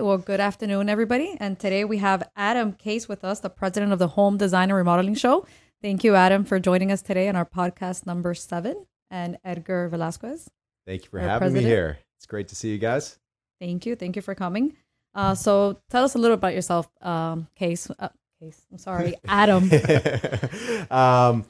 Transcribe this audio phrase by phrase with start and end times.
[0.00, 0.06] right.
[0.06, 1.36] Well, good afternoon, everybody.
[1.38, 4.76] And today we have Adam Kayce with us, the president of the Home Design and
[4.76, 5.46] Remodeling Show.
[5.82, 10.48] Thank you, Adam, for joining us today on our podcast number seven, and Edgar Velasquez.
[10.86, 11.64] Thank you for having president.
[11.64, 11.98] me here.
[12.16, 13.18] It's great to see you guys.
[13.60, 13.94] Thank you.
[13.94, 14.74] Thank you for coming.
[15.14, 17.90] Uh, so tell us a little about yourself, um, Kayce.
[17.98, 18.08] Uh,
[18.42, 18.60] Kayce.
[18.72, 19.64] I'm sorry, Adam.
[20.90, 21.44] um,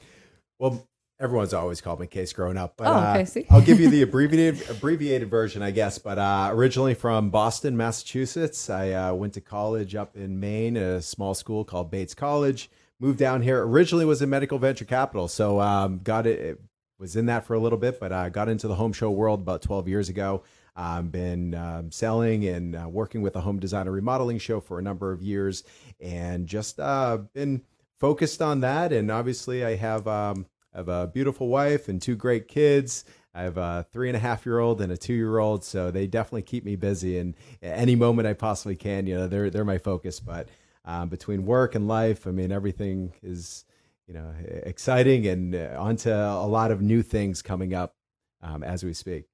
[0.59, 0.85] well,
[1.21, 3.53] everyone's always called me Kayce growing up, but Oh, okay, uh?
[3.53, 5.99] I'll give you the abbreviated abbreviated version, I guess.
[5.99, 10.83] But uh, originally from Boston, Massachusetts, I uh, went to college up in Maine, at
[10.83, 12.69] a small school called Bates College.
[12.99, 13.63] Moved down here.
[13.63, 16.61] Originally was in medical venture capital, so um, got it, it.
[16.99, 19.41] Was in that for a little bit, but I got into the home show world
[19.41, 20.43] about 12 years ago.
[20.75, 24.77] I've um, been um, selling and uh, working with a home designer remodeling show for
[24.77, 25.63] a number of years,
[25.99, 27.63] and just uh, been
[27.99, 28.93] focused on that.
[28.93, 33.03] And obviously, I have um, I have a beautiful wife and two great kids.
[33.33, 35.91] I have a three and a half year old and a two year old, so
[35.91, 37.17] they definitely keep me busy.
[37.17, 40.19] And any moment I possibly can, you know, they're they're my focus.
[40.19, 40.49] But
[40.85, 43.65] um, between work and life, I mean, everything is
[44.07, 44.33] you know
[44.63, 47.95] exciting and uh, onto a lot of new things coming up
[48.41, 49.25] um, as we speak.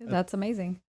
[0.00, 0.80] That's amazing.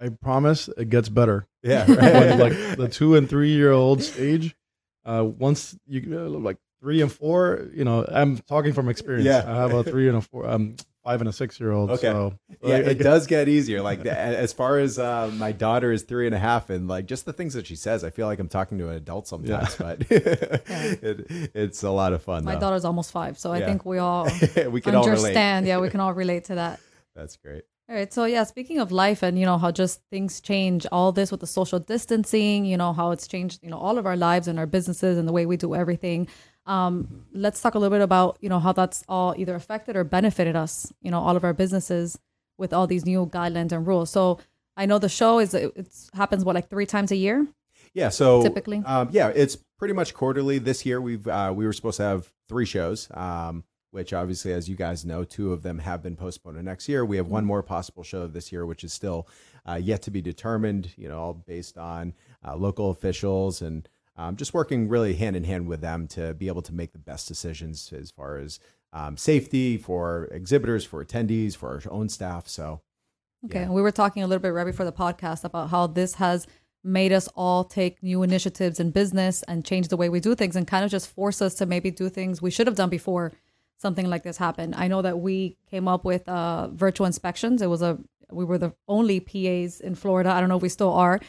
[0.00, 1.46] I promise it gets better.
[1.62, 2.38] Yeah, right.
[2.38, 4.56] like the two and three year old stage,
[5.04, 9.26] uh, once you uh, like three and four, you know, I'm talking from experience.
[9.26, 9.44] Yeah.
[9.46, 11.90] I have a three and a four, um, five and a six year old.
[11.90, 12.08] Okay.
[12.08, 13.80] So yeah, like, it does get easier.
[13.82, 17.24] Like as far as uh, my daughter is three and a half, and like just
[17.26, 19.76] the things that she says, I feel like I'm talking to an adult sometimes.
[19.76, 22.44] But it, it's a lot of fun.
[22.44, 22.60] My though.
[22.60, 23.66] daughter's almost five, so I Yeah.
[23.66, 24.24] think we all
[24.70, 25.66] we can all understand.
[25.66, 26.80] yeah, we can all relate to that.
[27.14, 27.64] That's great.
[27.88, 28.12] All right.
[28.12, 31.40] So yeah, speaking of life and you know how just things change, all this with
[31.40, 34.58] the social distancing, you know how it's changed, you know all of our lives and
[34.60, 36.28] our businesses and the way we do everything.
[36.70, 40.04] Um, let's talk a little bit about you know how that's all either affected or
[40.04, 42.16] benefited us, you know, all of our businesses
[42.58, 44.10] with all these new guidelines and rules.
[44.10, 44.38] So
[44.76, 47.44] I know the show is it it's, happens what like three times a year.
[47.92, 48.08] Yeah.
[48.08, 48.82] So Typically?
[48.86, 50.58] um, yeah, it's pretty much quarterly.
[50.58, 54.68] This year, we've uh, we were supposed to have three shows, um, which obviously, as
[54.68, 57.04] you guys know, two of them have been postponed to next year.
[57.04, 59.26] We have one more possible show this year, which is still
[59.68, 60.94] uh, yet to be determined.
[60.96, 62.14] You know, all based on
[62.46, 63.88] uh, local officials and
[64.20, 66.98] um, just working really hand in hand with them to be able to make the
[66.98, 68.60] best decisions as far as
[68.92, 72.46] um, safety for exhibitors, for attendees, for our own staff.
[72.46, 72.82] So
[73.46, 73.62] Okay.
[73.62, 73.70] Yeah.
[73.70, 76.46] We were talking a little bit right before the podcast about how this has
[76.82, 80.56] made us all take new initiatives in business and change the way we do things
[80.56, 83.32] and kind of just force us to maybe do things we should have done before
[83.76, 84.74] something like this happened.
[84.74, 87.62] I know that we came up with uh, virtual inspections.
[87.62, 87.98] It was a
[88.30, 90.30] we were the only PAs in Florida.
[90.30, 91.20] I don't know if we still are,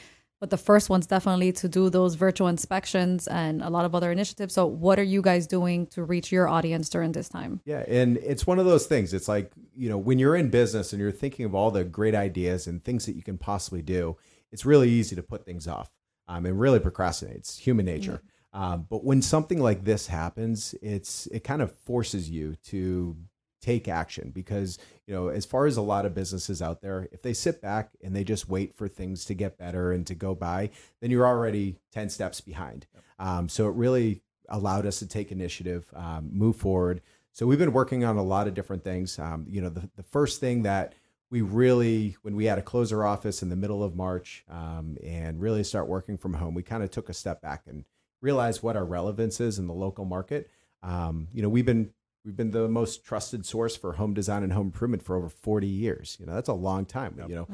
[0.42, 4.12] but the first ones definitely to do those virtual inspections and a lot of other
[4.12, 4.56] initiatives.
[4.56, 7.62] So what are you guys doing to reach your audience during this time?
[7.64, 9.14] Yeah, and it's one of those things.
[9.14, 12.16] It's like, you know, when you're in business and you're thinking of all the great
[12.16, 14.18] ideas and things that you can possibly do,
[14.52, 15.92] it's really easy to put things off
[16.28, 17.36] um, and really procrastinate.
[17.36, 18.24] It's human nature.
[18.52, 23.16] Um, but when something like this happens, it's it kind of forces you to
[23.62, 27.22] take action because you know as far as a lot of businesses out there if
[27.22, 30.34] they sit back and they just wait for things to get better and to go
[30.34, 32.88] by then you're already 10 steps behind.
[33.20, 37.02] Um, so it really allowed us to take initiative um, move forward.
[37.34, 39.18] So we've been working on a lot of different things.
[39.18, 40.94] Um, you know the, the first thing that
[41.30, 44.98] we really when we had to close our office in the middle of march um,
[45.02, 47.86] and really start working from home we kind of took a step back and
[48.22, 50.50] realized what our relevance is in the local market.
[50.84, 51.92] Um, you know we've been
[52.26, 55.68] we've been the most trusted source for home design and home improvement for over 40
[55.68, 57.48] years you know that's a long time you know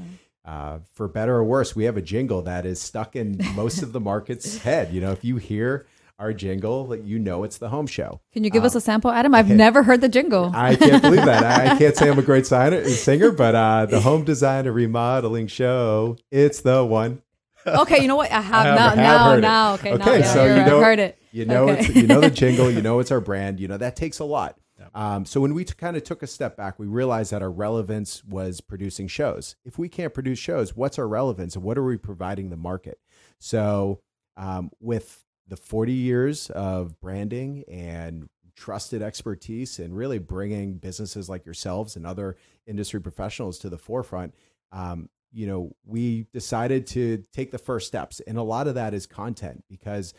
[0.45, 3.91] uh, for better or worse we have a jingle that is stuck in most of
[3.93, 5.85] the market's head you know if you hear
[6.19, 9.11] our jingle like, you know it's the home show Can you give us a sample,
[9.11, 9.35] Adam?
[9.35, 10.51] I've never heard the jingle.
[10.55, 11.43] I can't believe that.
[11.43, 14.73] I, I can't say I'm a great signer, singer, but uh, the home design and
[14.75, 17.21] remodeling show, it's the one.
[17.67, 18.31] Okay, you know what?
[18.31, 18.87] I have, have- now.
[18.89, 19.41] have now, heard it.
[19.41, 19.73] now.
[19.73, 19.95] Okay, now.
[20.07, 20.67] Okay, Yeah, so you're you right.
[20.67, 21.17] know- I've heard it.
[21.33, 21.79] You know, Okay.
[21.85, 23.59] it's, you know the jingle, you know it's our brand.
[23.59, 24.57] You know that takes a lot.
[24.97, 27.51] Um, so when we t- kind of took a step back, we realized that our
[27.51, 29.55] relevance was producing shows.
[29.63, 32.97] If we can't produce shows, what's our relevance and what are we providing the market?
[33.39, 33.99] So
[34.37, 41.45] um, with the 40 years of branding and trusted expertise and really bringing businesses like
[41.45, 42.35] yourselves and other
[42.65, 44.33] industry professionals to the forefront,
[44.71, 48.19] um, you know, we decided to take the first steps.
[48.21, 50.15] And a lot of that is content because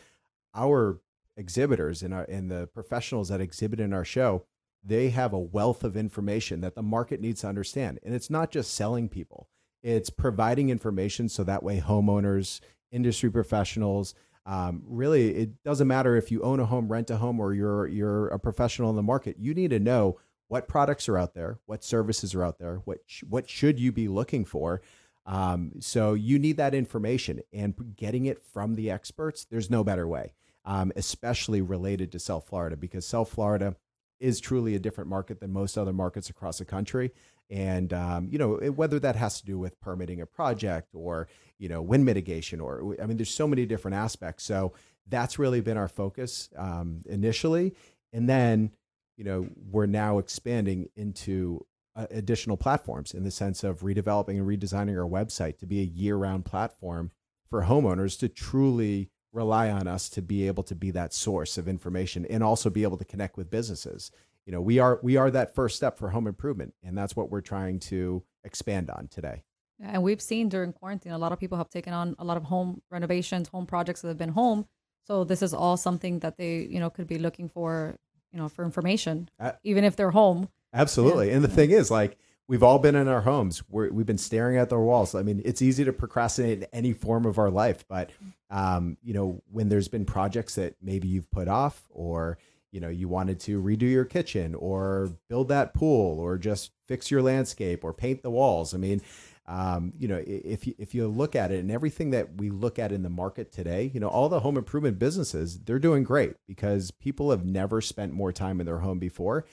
[0.55, 1.01] our
[1.35, 4.45] exhibitors and, our, and the professionals that exhibit in our show,
[4.83, 7.99] they have a wealth of information that the market needs to understand.
[8.03, 9.49] And it's not just selling people,
[9.83, 12.59] it's providing information so that way homeowners,
[12.91, 14.15] industry professionals,
[14.45, 17.87] um, really, it doesn't matter if you own a home, rent a home, or you're
[17.87, 19.35] you're a professional in the market.
[19.37, 22.99] You need to know what products are out there, what services are out there, what
[23.05, 24.81] sh- what should you be looking for,
[25.25, 29.45] Um, so you need that information and getting it from the experts.
[29.45, 30.33] There's no better way,
[30.65, 33.75] um, especially related to South Florida, because South Florida
[34.19, 37.11] is truly a different market than most other markets across the country.
[37.49, 41.27] And um, you know whether that has to do with permitting a project or
[41.57, 44.43] you know wind mitigation or I mean there's so many different aspects.
[44.43, 44.73] So
[45.07, 47.73] that's really been our focus um, initially,
[48.13, 48.71] and then
[49.17, 54.47] you know we're now expanding into uh, additional platforms in the sense of redeveloping and
[54.47, 57.11] redesigning our website to be a year-round platform
[57.49, 61.67] for homeowners to truly rely on us to be able to be that source of
[61.67, 64.11] information and also be able to connect with businesses.
[64.45, 67.29] You know we are we are that first step for home improvement and that's what
[67.29, 69.43] we're trying to expand on today.
[69.81, 72.43] And we've seen during quarantine a lot of people have taken on a lot of
[72.43, 74.65] home renovations home projects that have been home.
[75.05, 77.95] So this is all something that they you know could be looking for
[78.31, 80.49] you know for information uh, even if they're home.
[80.73, 81.27] Absolutely.
[81.27, 81.35] Yeah.
[81.35, 82.17] and the thing is like
[82.49, 83.63] we've all been in our homes.
[83.69, 85.15] We have been staring at the walls.
[85.15, 88.09] I mean it's easy to procrastinate in any form of our life but
[88.49, 92.37] um, you know when there's been projects that maybe you've put off or
[92.71, 97.09] you know you wanted to redo your kitchen or build that pool or just fix
[97.09, 99.01] your landscape or paint the walls i mean
[99.47, 102.77] um, you know if you, if you look at it and everything that we look
[102.77, 106.35] at in the market today you know all the home improvement businesses they're doing great
[106.47, 109.45] because people have never spent more time in their home before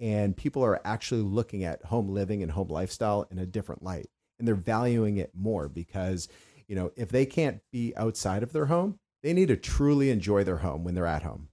[0.00, 4.08] and people are actually looking at home living and home lifestyle in a different light
[4.38, 6.28] and they're valuing it more because
[6.66, 10.44] you know if they can't be outside of their home they need to truly enjoy
[10.44, 11.48] their home when they're at home.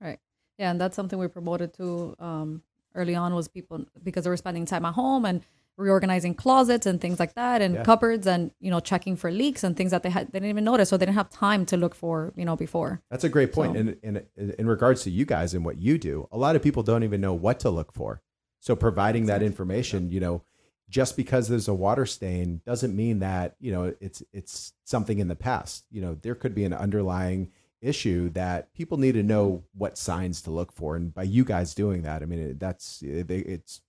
[0.00, 0.18] Right.
[0.58, 2.62] Yeah, and that's something we promoted to um,
[2.94, 5.42] early on was people because they were spending time at home and
[5.76, 7.82] reorganizing closets and things like that and yeah.
[7.82, 10.64] cupboards and you know checking for leaks and things that they had they didn't even
[10.64, 13.52] notice so they didn't have time to look for you know before that's a great
[13.52, 13.78] point so.
[13.78, 16.82] and in, in regards to you guys and what you do a lot of people
[16.82, 18.22] don't even know what to look for
[18.60, 19.46] so providing exactly.
[19.46, 20.42] that information you know
[20.88, 25.28] just because there's a water stain doesn't mean that you know it's it's something in
[25.28, 27.50] the past you know there could be an underlying
[27.86, 30.96] issue that people need to know what signs to look for.
[30.96, 33.80] And by you guys doing that, I mean, it, that's, it, it's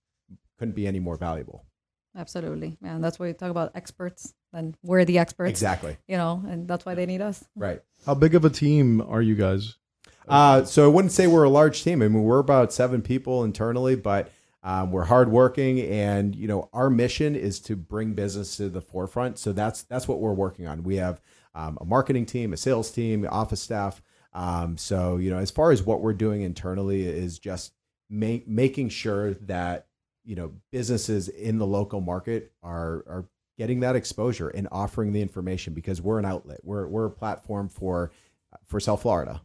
[0.58, 1.64] couldn't be any more valuable.
[2.16, 2.78] Absolutely.
[2.82, 2.94] Yeah.
[2.94, 5.50] And that's why we talk about experts and we're the experts.
[5.50, 5.96] Exactly.
[6.06, 7.44] You know, and that's why they need us.
[7.54, 7.82] Right.
[8.06, 9.76] How big of a team are you guys?
[10.26, 12.02] Uh, so I wouldn't say we're a large team.
[12.02, 14.30] I mean, we're about seven people internally, but
[14.62, 19.38] um, we're hardworking, and you know, our mission is to bring business to the forefront.
[19.38, 20.82] So that's that's what we're working on.
[20.82, 21.22] We have
[21.54, 24.02] um, a marketing team, a sales team, office staff.
[24.32, 27.72] Um, so, you know, as far as what we're doing internally is just
[28.08, 29.87] make, making sure that,
[30.28, 33.24] you know, businesses in the local market are, are
[33.56, 36.60] getting that exposure and offering the information because we're an outlet.
[36.62, 38.12] We're, we're a platform for,
[38.66, 39.40] for South Florida.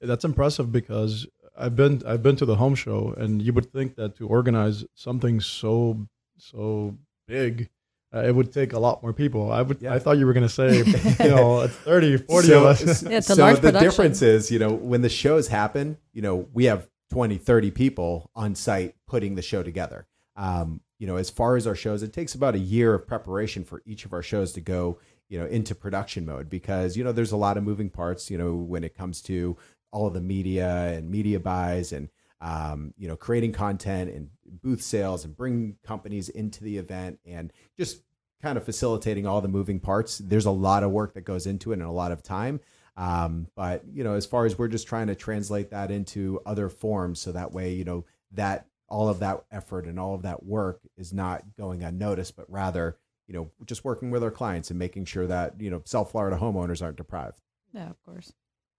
[0.00, 3.96] That's impressive because I've been, I've been to the home show and you would think
[3.96, 6.08] that to organize something so,
[6.38, 6.96] so
[7.28, 7.68] big,
[8.14, 9.52] uh, it would take a lot more people.
[9.52, 9.82] I would.
[9.82, 9.94] Yeah.
[9.94, 10.78] I thought you were going to say,
[11.24, 13.02] you know, 30, 40 so, of us.
[13.10, 13.82] Yeah, so the production.
[13.82, 18.30] difference is, you know, when the shows happen, you know, we have 20, 30 people
[18.34, 20.06] on site putting the show together.
[20.36, 23.64] Um, you know, as far as our shows, it takes about a year of preparation
[23.64, 24.98] for each of our shows to go,
[25.28, 28.38] you know, into production mode because, you know, there's a lot of moving parts, you
[28.38, 29.56] know, when it comes to
[29.90, 34.28] all of the media and media buys and, um, you know, creating content and
[34.62, 38.02] booth sales and bring companies into the event and just
[38.40, 40.18] kind of facilitating all the moving parts.
[40.18, 42.60] There's a lot of work that goes into it and a lot of time.
[43.00, 46.68] Um, but you know, as far as we're just trying to translate that into other
[46.68, 50.44] forms, so that way, you know, that all of that effort and all of that
[50.44, 54.78] work is not going unnoticed, but rather, you know, just working with our clients and
[54.78, 57.40] making sure that you know, South Florida homeowners aren't deprived.
[57.72, 58.34] Yeah, of course.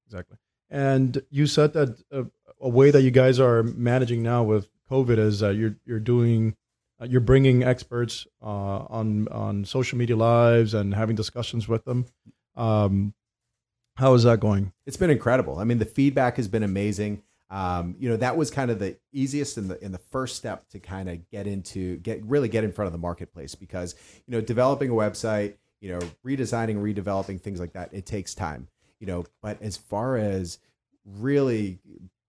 [0.05, 0.37] Exactly.
[0.69, 2.25] And you said that uh,
[2.59, 6.55] a way that you guys are managing now with COVID is uh, you're you're doing
[7.01, 12.05] uh, you're bringing experts uh, on on social media lives and having discussions with them.
[12.55, 13.15] Um,
[14.01, 14.74] how is that going?
[14.88, 15.60] It's been incredible.
[15.60, 17.22] I mean, the feedback has been amazing.
[17.51, 20.67] Um, you know, that was kind of the easiest and the in the first step
[20.70, 23.93] to kind of get into get really get in front of the marketplace because
[24.25, 28.67] you know developing a website, you know, redesigning, redeveloping things like that, it takes time.
[29.00, 30.58] You know, but as far as
[31.05, 31.77] really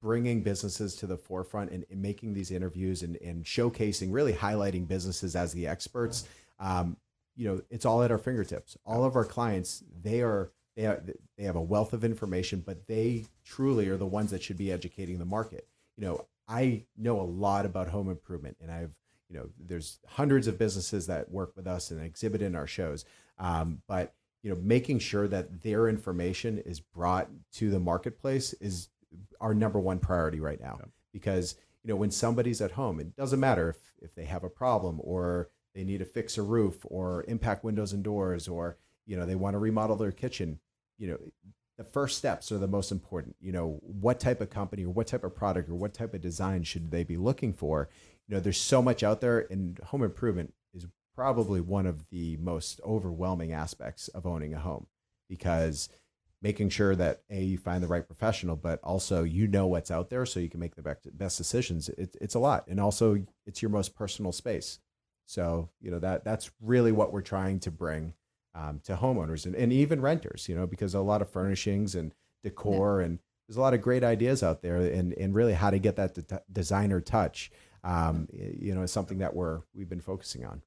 [0.02, 4.86] bringing businesses to the forefront and, and making these interviews and, and, showcasing, really highlighting
[4.86, 6.26] businesses as the experts.
[6.58, 6.96] Um,
[7.36, 8.76] you know, it's all at our fingertips.
[8.84, 12.86] All of our clients, they are they have, they have a wealth of information, but
[12.86, 15.66] they truly are the ones that should be educating the market.
[15.96, 18.92] You know, I know a lot about home improvement, and I've
[19.32, 23.06] you know, there's hundreds of businesses that work with us and exhibit in our shows.
[23.38, 24.12] Um, but
[24.42, 28.88] you know, making sure that their information is brought to the marketplace is
[29.40, 30.76] our number one priority right now.
[30.80, 30.86] Yeah.
[31.12, 34.50] Because you know, when somebody's at home, it doesn't matter if if they have a
[34.50, 39.16] problem or they need to fix a roof or impact windows and doors or you
[39.16, 40.58] know they want to remodel their kitchen
[40.98, 41.18] you know
[41.78, 43.36] the first steps are the most important.
[43.40, 46.20] You know what type of company or what type of product or what type of
[46.20, 47.88] design should they be looking for?
[48.28, 52.36] You know there's so much out there and home improvement is probably one of the
[52.38, 54.86] most overwhelming aspects of owning a home
[55.28, 55.88] because
[56.40, 60.08] making sure that a you find the right professional but also you know what's out
[60.08, 61.88] there so you can make the best, decisions.
[61.90, 64.78] It, it's a lot and also it's your most personal space.
[65.26, 68.14] So you know that that's really what we're trying to bring
[68.54, 72.14] um, to homeowners and, and even renters you know because a lot of furnishings and
[72.42, 73.06] decor yeah.
[73.06, 75.96] and there's a lot of great ideas out there and, and really how to get
[75.96, 77.50] that de- designer touch
[77.84, 80.62] um, you know is something that we're we've been focusing on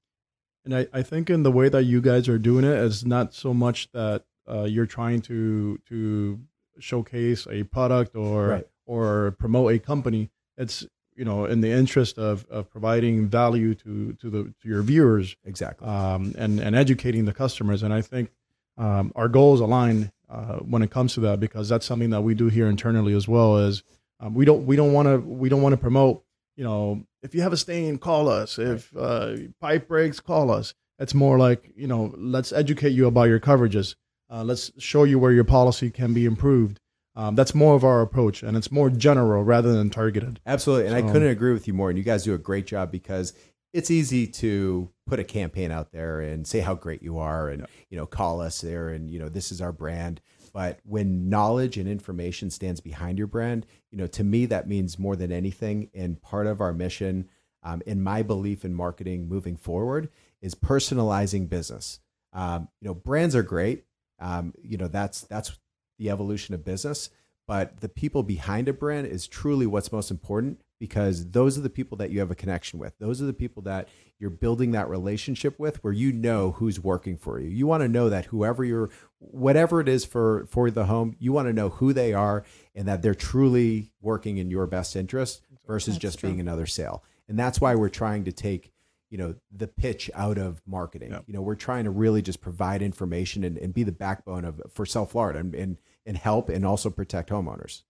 [0.66, 3.34] and I, I think in the way that you guys are doing it is not
[3.34, 6.40] so much that uh, you're trying to to
[6.80, 8.68] showcase a product or right.
[8.86, 10.32] or promote a company.
[10.58, 10.86] It's
[11.16, 15.36] you know in the interest of, of providing value to to the to your viewers
[15.44, 17.84] exactly um, and and educating the customers.
[17.84, 18.32] And I think
[18.78, 22.34] um, our goals align uh, when it comes to that because that's something that we
[22.34, 23.58] do here internally as well.
[23.58, 23.84] As
[24.20, 26.24] um, we don't we don't want to we don't want to promote
[26.56, 30.74] you know if you have a stain call us if uh, pipe breaks call us.
[30.98, 33.96] It's more like you know let's educate you about your coverages
[34.30, 36.80] uh, let's show you where your policy can be improved.
[37.16, 40.40] Um, that's more of our approach, and it's more general rather than targeted.
[40.46, 41.90] Absolutely, and so, I couldn't agree with you more.
[41.90, 43.34] And you guys do a great job because
[43.74, 47.62] it's easy to put a campaign out there and say how great you are, and
[47.62, 47.68] yeah.
[47.90, 50.22] you know, call us there, and you know, this is our brand.
[50.54, 54.98] But when knowledge and information stands behind your brand, you know, to me that means
[54.98, 55.90] more than anything.
[55.94, 57.28] And part of our mission,
[57.62, 60.10] um, in my belief in marketing moving forward,
[60.42, 62.00] is personalizing business.
[62.32, 63.86] Um, you know, brands are great
[64.20, 65.58] um, you know, that's that's
[65.98, 67.10] the evolution of business.
[67.48, 71.70] But the people behind a brand is truly what's most important because those are the
[71.70, 72.98] people that you have a connection with.
[72.98, 73.88] Those are the people that
[74.20, 77.50] you're building that relationship with where you know who's working for you.
[77.50, 81.32] You want to know that whoever you're whatever it is for for the home, you
[81.32, 85.42] want to know who they are and that they're truly working in your best interest
[85.68, 86.30] versus that's just true.
[86.30, 87.04] being another sale.
[87.28, 88.72] And that's why we're trying to take
[89.10, 91.18] you know the pitch out of marketing.
[91.28, 94.62] You know we're trying to really just provide information and, and be the backbone of
[94.70, 97.84] for south florida and, and and help and also protect homeowners.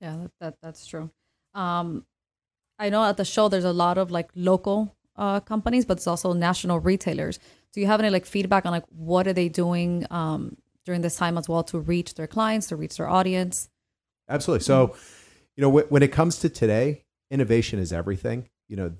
[0.00, 1.10] Yeah that, that that's true.
[1.54, 2.06] Um
[2.78, 6.06] i know at the show there's a lot of like local uh companies but it's
[6.06, 7.38] also national retailers.
[7.72, 11.16] Do you have any like feedback on like what are they doing um during this
[11.16, 13.68] time as well to reach their clients to reach their audience?
[14.28, 14.64] Absolutely.
[14.64, 14.96] So
[15.56, 18.48] you know when it comes to today innovation is everything.
[18.68, 18.92] You know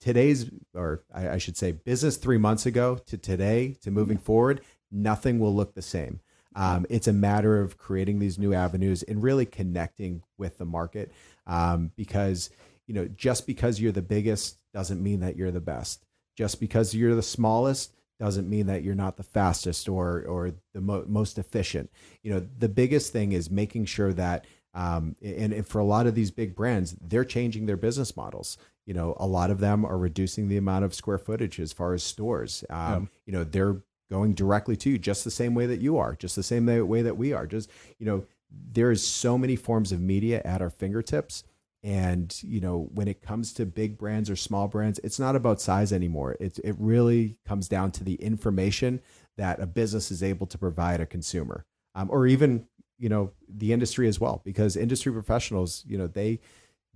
[0.00, 4.62] today's, or I, I should say, business three months ago to today to moving forward,
[4.90, 6.20] nothing will look the same.
[6.56, 11.12] Um, it's a matter of creating these new avenues and really connecting with the market
[11.46, 12.50] um, because
[12.86, 16.04] you know just because you're the biggest doesn't mean that you're the best.
[16.36, 20.80] Just because you're the smallest doesn't mean that you're not the fastest or or the
[20.80, 21.90] mo- most efficient.
[22.22, 26.06] You know the biggest thing is making sure that um, and, and, for a lot
[26.06, 28.56] of these big brands, they're changing their business models
[28.90, 31.94] you know, a lot of them are reducing the amount of square footage as far
[31.94, 32.64] as stores.
[32.70, 33.08] Um, yeah.
[33.26, 33.76] You know, they're
[34.10, 37.02] going directly to you just the same way that you are, just the same way
[37.02, 37.46] that we are.
[37.46, 41.44] Just, you know, there is so many forms of media at our fingertips.
[41.84, 45.60] And, you know, when it comes to big brands or small brands, it's not about
[45.60, 46.36] size anymore.
[46.40, 49.00] It, it really comes down to the information
[49.36, 52.66] that a business is able to provide a consumer um, or even,
[53.00, 56.38] you know, the industry as well, because industry professionals, you know, they,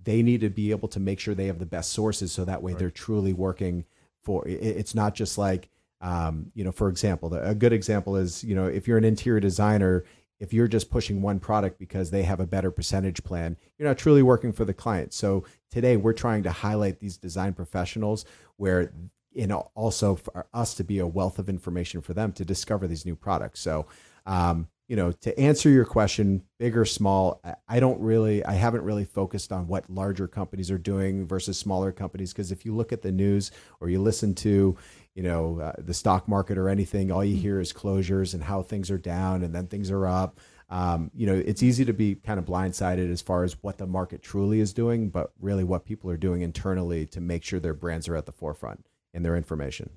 [0.05, 2.63] they need to be able to make sure they have the best sources so that
[2.63, 2.79] way right.
[2.79, 3.83] they're truly working
[4.23, 5.69] for it's not just like
[6.01, 9.39] um, you know for example a good example is you know if you're an interior
[9.39, 10.03] designer
[10.39, 13.97] if you're just pushing one product because they have a better percentage plan you're not
[13.97, 18.25] truly working for the client so today we're trying to highlight these design professionals
[18.57, 18.91] where
[19.31, 22.87] you know also for us to be a wealth of information for them to discover
[22.87, 23.85] these new products so
[24.25, 28.83] um, you know, to answer your question, big or small, I don't really, I haven't
[28.83, 32.33] really focused on what larger companies are doing versus smaller companies.
[32.33, 34.77] Because if you look at the news or you listen to,
[35.15, 38.61] you know, uh, the stock market or anything, all you hear is closures and how
[38.61, 40.39] things are down and then things are up.
[40.69, 43.87] Um, you know, it's easy to be kind of blindsided as far as what the
[43.87, 47.73] market truly is doing, but really what people are doing internally to make sure their
[47.73, 49.89] brands are at the forefront in their information.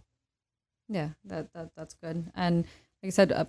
[0.88, 2.30] Yeah, that, that that's good.
[2.34, 2.64] And
[3.02, 3.46] like I said, uh,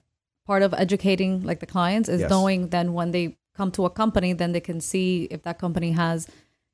[0.49, 2.29] part of educating like the clients is yes.
[2.29, 3.25] knowing then when they
[3.55, 6.27] come to a company then they can see if that company has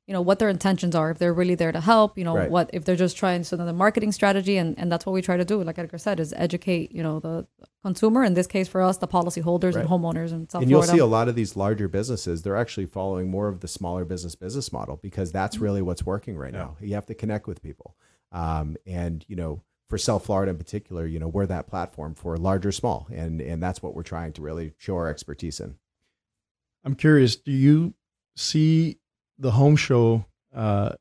[0.06, 2.50] you know what their intentions are if they're really there to help you know right.
[2.54, 5.36] what if they're just trying so the marketing strategy and and that's what we try
[5.36, 7.34] to do like edgar said is educate you know the
[7.84, 9.82] consumer in this case for us the policyholders right.
[9.82, 10.98] and homeowners and South and you'll Florida.
[10.98, 14.34] see a lot of these larger businesses they're actually following more of the smaller business
[14.34, 15.64] business model because that's mm-hmm.
[15.64, 16.60] really what's working right yeah.
[16.60, 17.94] now you have to connect with people
[18.32, 22.36] Um, and you know, for South Florida in particular, you know, we're that platform for
[22.36, 25.76] large or small, and and that's what we're trying to really show our expertise in.
[26.84, 27.36] I'm curious.
[27.36, 27.94] Do you
[28.36, 28.98] see
[29.38, 30.24] the home show?
[30.54, 30.92] Uh,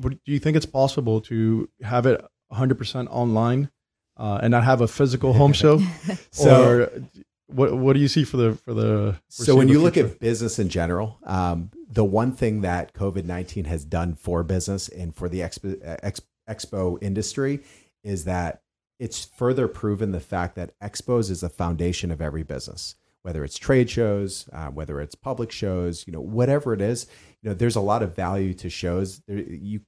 [0.00, 3.70] do you think it's possible to have it 100% online
[4.16, 5.80] uh, and not have a physical home show?
[6.30, 7.02] so, or
[7.46, 9.16] what what do you see for the for the?
[9.28, 13.64] So when you look at business in general, um, the one thing that COVID nineteen
[13.64, 17.60] has done for business and for the expo, expo, expo industry
[18.02, 18.62] is that
[18.98, 23.58] it's further proven the fact that expos is the foundation of every business whether it's
[23.58, 27.06] trade shows, uh, whether it's public shows, you know, whatever it is,
[27.42, 29.20] you know, there's a lot of value to shows.
[29.28, 29.80] There, you,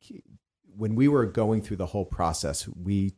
[0.77, 3.15] when we were going through the whole process, we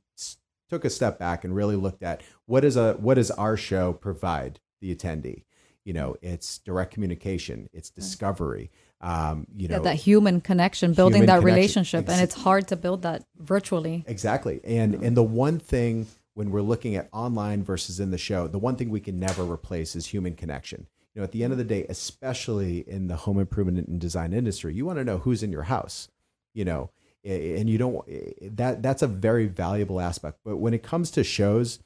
[0.68, 3.92] took a step back and really looked at what is a what does our show
[3.92, 5.44] provide the attendee.
[5.84, 8.70] You know, it's direct communication, it's discovery.
[9.02, 11.54] Um, you know, yeah, that human connection, building human that connection.
[11.54, 14.04] relationship, Ex- and it's hard to build that virtually.
[14.06, 18.46] Exactly, and and the one thing when we're looking at online versus in the show,
[18.46, 20.86] the one thing we can never replace is human connection.
[21.14, 24.32] You know, at the end of the day, especially in the home improvement and design
[24.32, 26.08] industry, you want to know who's in your house.
[26.54, 26.90] You know,
[27.24, 28.06] and you don't
[28.56, 30.38] that that's a very valuable aspect.
[30.44, 31.80] But when it comes to shows,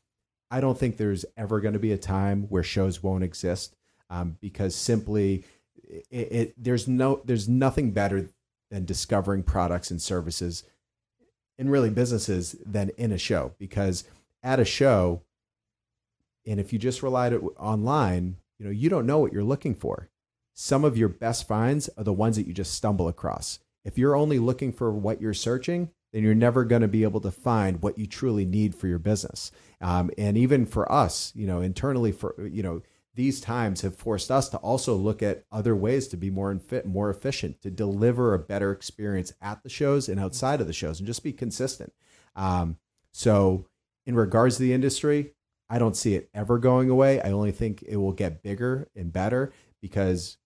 [0.51, 3.75] I don't think there's ever going to be a time where shows won't exist
[4.11, 5.45] um, because simply
[5.89, 8.29] it, it there's no there's nothing better
[8.71, 10.65] than discovering products and services
[11.59, 14.05] and really businesses than in a show because
[14.43, 15.23] at a show,
[16.47, 20.09] and if you just relied online, you know, you don't know what you're looking for.
[20.55, 23.59] Some of your best finds are the ones that you just stumble across.
[23.85, 27.21] If you're only looking for what you're searching, then you're never going to be able
[27.21, 29.51] to find what you truly need for your business.
[29.81, 32.83] Um, and even for us, you know, internally, for you know,
[33.17, 36.87] these times have forced us to also look at other ways to be more fit,
[36.87, 41.01] more efficient, to deliver a better experience at the shows and outside of the shows,
[41.01, 41.93] and just be consistent.
[42.37, 42.77] Um,
[43.13, 43.67] so
[44.05, 45.33] in regards to the industry,
[45.69, 47.21] I don't see it ever going away.
[47.23, 50.37] I only think it will get bigger and better because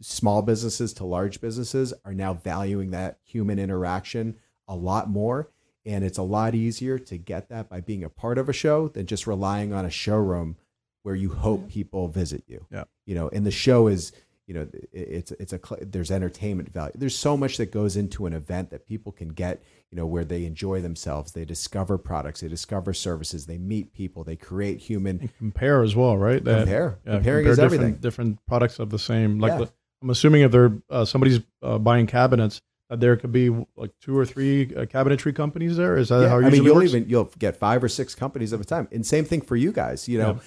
[0.00, 4.36] small businesses to large businesses are now valuing that human interaction
[4.68, 5.48] a lot more.
[5.86, 8.88] And it's a lot easier to get that by being a part of a show
[8.88, 10.56] than just relying on a showroom
[11.02, 12.66] where you hope people visit you.
[12.70, 12.84] Yeah.
[13.06, 14.12] You know, and the show is
[14.46, 16.92] you know it's it's a there's entertainment value.
[16.94, 20.24] There's so much that goes into an event that people can get you know where
[20.24, 21.32] they enjoy themselves.
[21.32, 22.40] They discover products.
[22.40, 23.44] They discover services.
[23.44, 24.24] They meet people.
[24.24, 26.42] They create human and compare as well right?
[26.42, 26.98] That, compare.
[27.04, 28.00] yeah, comparing compare is different, everything.
[28.00, 29.66] different products of the same like yeah.
[30.02, 34.24] i'm assuming if they're uh, somebody's uh, buying cabinets there could be like two or
[34.24, 35.98] three uh, cabinetry companies there?
[35.98, 36.90] Is that yeah, how i mean you'll works?
[36.94, 38.88] even you'll get five or six companies at a time.
[38.90, 40.40] And same thing for you guys you know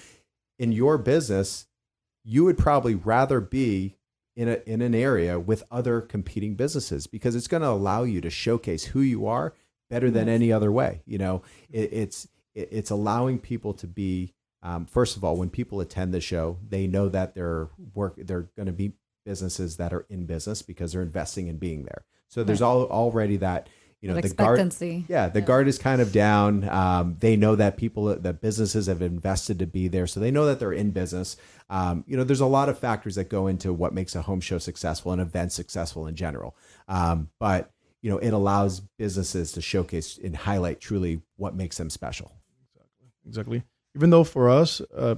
[0.62, 1.66] in your business
[2.24, 3.96] you would probably rather be
[4.36, 8.20] in a in an area with other competing businesses because it's going to allow you
[8.20, 9.54] to showcase who you are
[9.90, 11.02] better than any other way.
[11.04, 15.50] You know, it, it's it, it's allowing people to be um, first of all when
[15.50, 18.92] people attend the show, they know that they're work they're going to be
[19.26, 22.04] businesses that are in business because they're investing in being there.
[22.28, 23.68] So there's all already that
[24.02, 24.94] you know, the expectancy.
[24.98, 25.46] guard, yeah, the yeah.
[25.46, 26.68] guard is kind of down.
[26.68, 30.44] Um, they know that people, that businesses have invested to be there, so they know
[30.44, 31.36] that they're in business.
[31.70, 34.40] Um, you know, there's a lot of factors that go into what makes a home
[34.40, 36.56] show successful, and event successful in general.
[36.88, 37.70] Um, but
[38.02, 42.32] you know, it allows businesses to showcase and highlight truly what makes them special.
[42.74, 43.06] Exactly.
[43.24, 43.62] Exactly.
[43.94, 45.14] Even though for us, uh,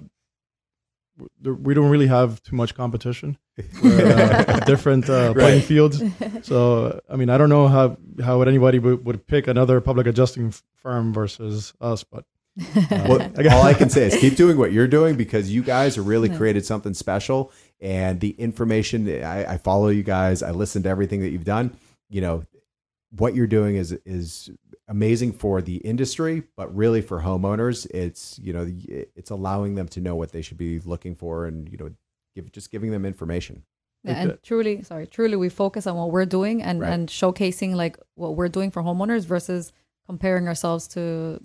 [1.42, 3.38] we don't really have too much competition.
[3.58, 6.02] Uh, different uh, playing fields.
[6.42, 10.06] So I mean, I don't know how how would anybody would, would pick another public
[10.06, 12.24] adjusting firm versus us, but.
[12.56, 15.96] Uh, well, all I can say is keep doing what you're doing because you guys
[15.96, 17.50] have really created something special.
[17.80, 21.76] And the information I, I follow you guys, I listen to everything that you've done.
[22.10, 22.44] You know,
[23.10, 24.50] what you're doing is is
[24.88, 28.70] amazing for the industry, but really for homeowners, it's you know
[29.16, 31.90] it's allowing them to know what they should be looking for, and you know,
[32.34, 33.64] give just giving them information.
[34.02, 36.92] Yeah, and truly, sorry, truly, we focus on what we're doing and right.
[36.92, 39.72] and showcasing like what we're doing for homeowners versus
[40.06, 41.40] comparing ourselves to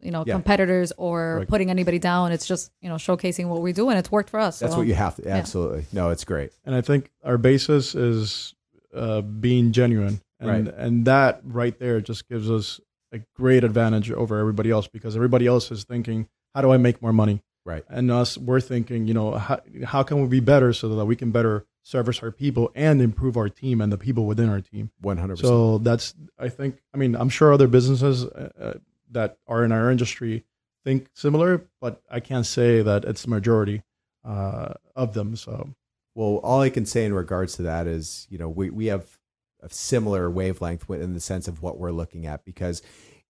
[0.00, 0.34] you know yeah.
[0.34, 1.48] competitors or right.
[1.48, 2.30] putting anybody down.
[2.30, 4.60] It's just you know showcasing what we do, and it's worked for us.
[4.60, 4.78] That's so.
[4.78, 5.80] what you have to absolutely.
[5.80, 6.02] Yeah.
[6.02, 6.52] No, it's great.
[6.64, 8.54] And I think our basis is
[8.94, 10.74] uh, being genuine and right.
[10.76, 12.80] and that right there just gives us
[13.12, 17.00] a great advantage over everybody else because everybody else is thinking how do i make
[17.00, 17.84] more money right.
[17.88, 21.16] And us we're thinking you know how, how can we be better so that we
[21.16, 24.90] can better service our people and improve our team and the people within our team?
[25.02, 28.74] 100% so that's i think i mean i'm sure other businesses uh, uh
[29.10, 30.44] that are in our industry
[30.84, 33.82] think similar but i can't say that it's the majority
[34.24, 35.68] uh, of them so.
[36.14, 39.18] Well all i can say in regards to that is you know we, we have
[39.60, 42.82] a similar wavelength in the sense of what we're looking at because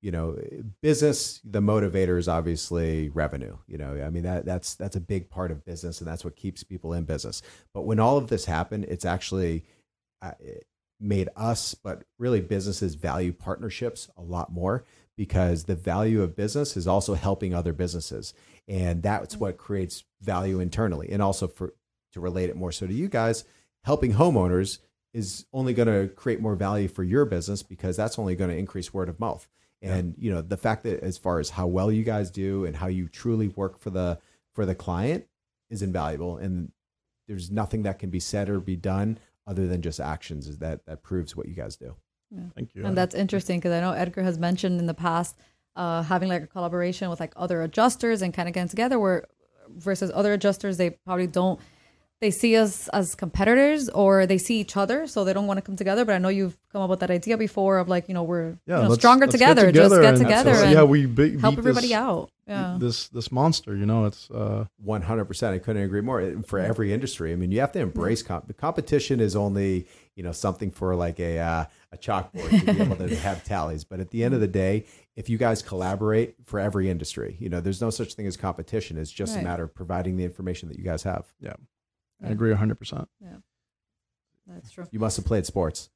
[0.07, 0.39] you know
[0.83, 5.29] business the motivator is obviously revenue you know i mean that that's that's a big
[5.29, 7.43] part of business and that's what keeps people in business.
[7.75, 9.65] But when all of this happened it's actually
[10.23, 10.65] uh, it
[11.01, 14.85] made us but really businesses value partnerships a lot more
[15.17, 18.33] because the value of business is also helping other businesses
[18.69, 21.75] and that's what creates value internally and also for
[22.13, 22.71] to relate it more.
[22.71, 23.45] So to you guys
[23.83, 24.79] helping homeowners
[25.13, 28.57] is only going to create more value for your business because that's only going to
[28.57, 29.49] increase word of mouth
[29.83, 32.77] and you know the fact that as far as how well you guys do and
[32.77, 34.19] how you truly work for the
[34.55, 35.27] for the client
[35.71, 36.39] is invaluable.
[36.39, 36.73] And
[37.29, 40.85] there's nothing that can be said or be done other than just actions is that
[40.87, 41.95] that proves what you guys do.
[42.55, 42.85] Thank you.
[42.85, 45.37] And that's interesting because I know Edgar has mentioned in the past
[45.77, 49.27] uh, having like a collaboration with like other adjusters and kind of getting together where
[49.69, 51.61] versus other adjusters, they probably don't,
[52.21, 55.07] they see us as competitors or they see each other.
[55.07, 56.05] So they don't want to come together.
[56.05, 58.51] But I know you've come up with that idea before of like, you know, we're
[58.51, 61.39] you know, let's- stronger let's get together, just get together so, and yeah, we be,
[61.39, 62.31] help beat everybody this, out.
[62.49, 62.77] Yeah.
[62.79, 67.33] This this monster, you know, it's uh, 100% i couldn't agree more for every industry
[67.33, 70.95] i mean you have to embrace comp- the competition is only you know something for
[70.95, 74.33] like a uh, a chalkboard to be able to have tallies but at the end
[74.33, 74.85] of the day
[75.17, 78.97] if you guys collaborate for every industry you know there's no such thing as competition
[78.97, 79.41] it's just Right.
[79.41, 81.25] a matter of providing the information that you guys have
[82.25, 82.75] I agree 100.
[82.79, 83.37] percent Yeah.
[84.47, 84.87] That's true.
[84.91, 85.91] you must have played sports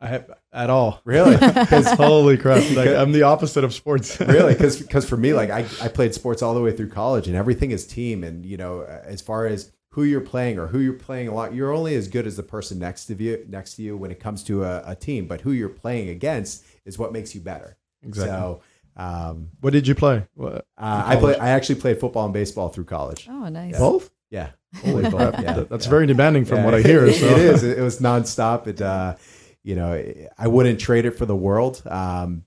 [0.00, 1.00] I have at all.
[1.04, 4.20] really Because holy crap, like, I'm the opposite of sports.
[4.20, 7.26] really because because for me like I, I played sports all the way through college
[7.28, 10.78] and everything is team and you know as far as who you're playing or who
[10.78, 13.74] you're playing a lot you're only as good as the person next to you next
[13.74, 16.98] to you when it comes to a, a team but who you're playing against is
[16.98, 18.30] what makes you better exactly.
[18.32, 18.60] so
[18.96, 20.26] um, what did you play?
[20.34, 23.78] What, uh, I play I actually played football and baseball through college Oh, nice.
[23.78, 24.10] both?
[24.30, 25.40] yeah Holy crap.
[25.42, 25.90] yeah, That's yeah.
[25.90, 27.06] very demanding from Yeah, what I hear.
[27.06, 27.26] it- so.
[27.26, 29.16] it is it, it was nonstop it uh,
[29.64, 30.02] you know
[30.38, 32.44] I wouldn't trade it for the world um,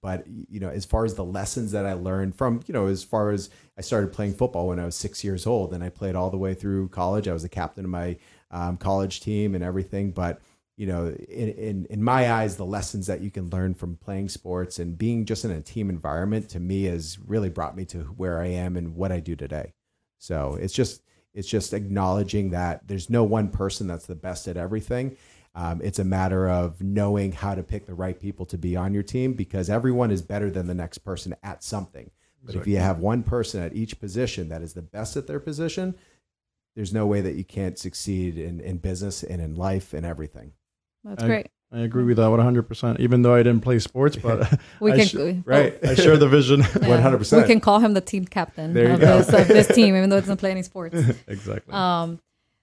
[0.00, 3.04] but you know as far as the lessons that i learned from you know as
[3.04, 6.14] far as i started playing football when i was six years old and i played
[6.16, 8.16] all the way through college i was the captain of my
[8.50, 10.40] um, college team and everything but
[10.78, 14.26] you know in, in in my eyes the lessons that you can learn from playing
[14.30, 18.04] sports and being just in a team environment to me has really brought me to
[18.16, 19.74] where i am and what i do today
[20.18, 21.02] so it's just
[21.34, 25.16] it's just acknowledging that there's no one person that's the best at everything
[25.56, 28.92] um, it's a matter of knowing how to pick the right people to be on
[28.92, 32.10] your team because everyone is better than the next person at something.
[32.42, 35.40] But if you have one person at each position that is the best at their
[35.40, 35.94] position,
[36.74, 40.52] there's no way that you can't succeed in, in business and in life and everything.
[41.04, 41.46] That's I- great.
[41.74, 43.00] I agree with that 100%.
[43.00, 45.76] Even though I didn't play sports, but We I can, sh- Right.
[45.84, 46.60] I share the vision.
[46.60, 46.66] yeah.
[47.02, 47.42] 100%.
[47.42, 50.20] We can call him the team captain of this, of this team, even though it
[50.20, 50.96] doesn't play any sports.
[51.26, 51.74] exactly.
[51.74, 52.20] Um,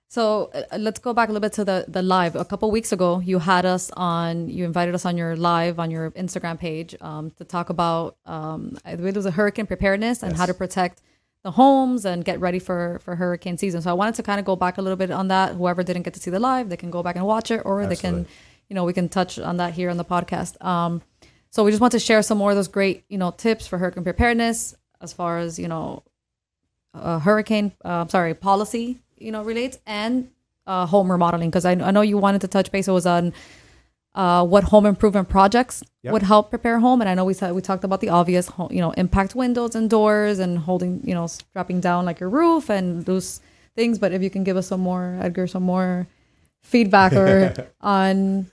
[0.07, 2.35] so uh, let's go back a little bit to the the live.
[2.35, 4.49] A couple weeks ago, you had us on.
[4.49, 8.17] You invited us on your live on your Instagram page um, to talk about.
[8.25, 11.01] Um, I believe it was a hurricane preparedness and how to protect
[11.43, 13.81] the homes and get ready for for hurricane season.
[13.81, 15.55] So I wanted to kind of go back a little bit on that.
[15.55, 17.85] Whoever didn't get to see the live, they can go back and watch it, or
[17.85, 18.33] they can, Absolutely.
[18.71, 20.55] You know, we can touch on that here on the podcast.
[20.63, 21.01] Um,
[21.49, 23.77] so we just want to share some more of those great, you know, tips for
[23.77, 26.03] hurricane preparedness as far as you know
[26.93, 30.29] uh, hurricane, uh, sorry, policy, you know, relates and
[30.67, 31.49] uh, home remodeling.
[31.49, 32.87] Because I, I know you wanted to touch base.
[32.87, 33.33] It was on
[34.15, 36.13] uh, what home improvement projects Yep.
[36.13, 38.79] would help prepare home, and I know we said we talked about the obvious, you
[38.79, 43.05] know, impact windows and doors and holding, you know, strapping down like your roof and
[43.05, 43.41] those
[43.75, 43.99] things.
[43.99, 46.07] But if you can give us some more, Edgar, some more
[46.61, 48.47] feedback or on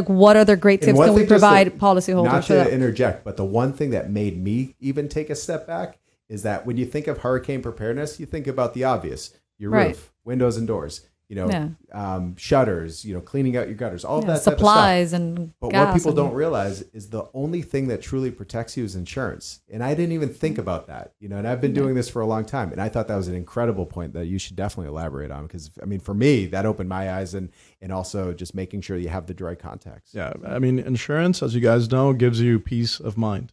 [0.00, 2.70] like what other great tips can we provide to- policyholders Not to that?
[2.70, 6.66] interject, but the one thing that made me even take a step back is that
[6.66, 9.88] when you think of hurricane preparedness, you think about the obvious: your Right.
[9.88, 11.68] roof, windows and doors, you know, Yeah.
[11.92, 14.58] um, shutters, you know, cleaning out your gutters, all Yeah, that type of stuff.
[14.58, 18.30] supplies and But gas what people and- don't realize is the only thing that truly
[18.30, 19.60] protects you is insurance.
[19.68, 22.22] And I didn't even think about that, you know, and I've been doing this for
[22.22, 22.70] a long time.
[22.70, 25.70] And I thought that was an incredible point that you should definitely elaborate on because,
[25.82, 27.48] I mean, for me, that opened my eyes and,
[27.82, 30.12] and also just making sure you have the right contacts.
[30.14, 33.52] Yeah, I mean, insurance, as you guys know, gives you peace of mind.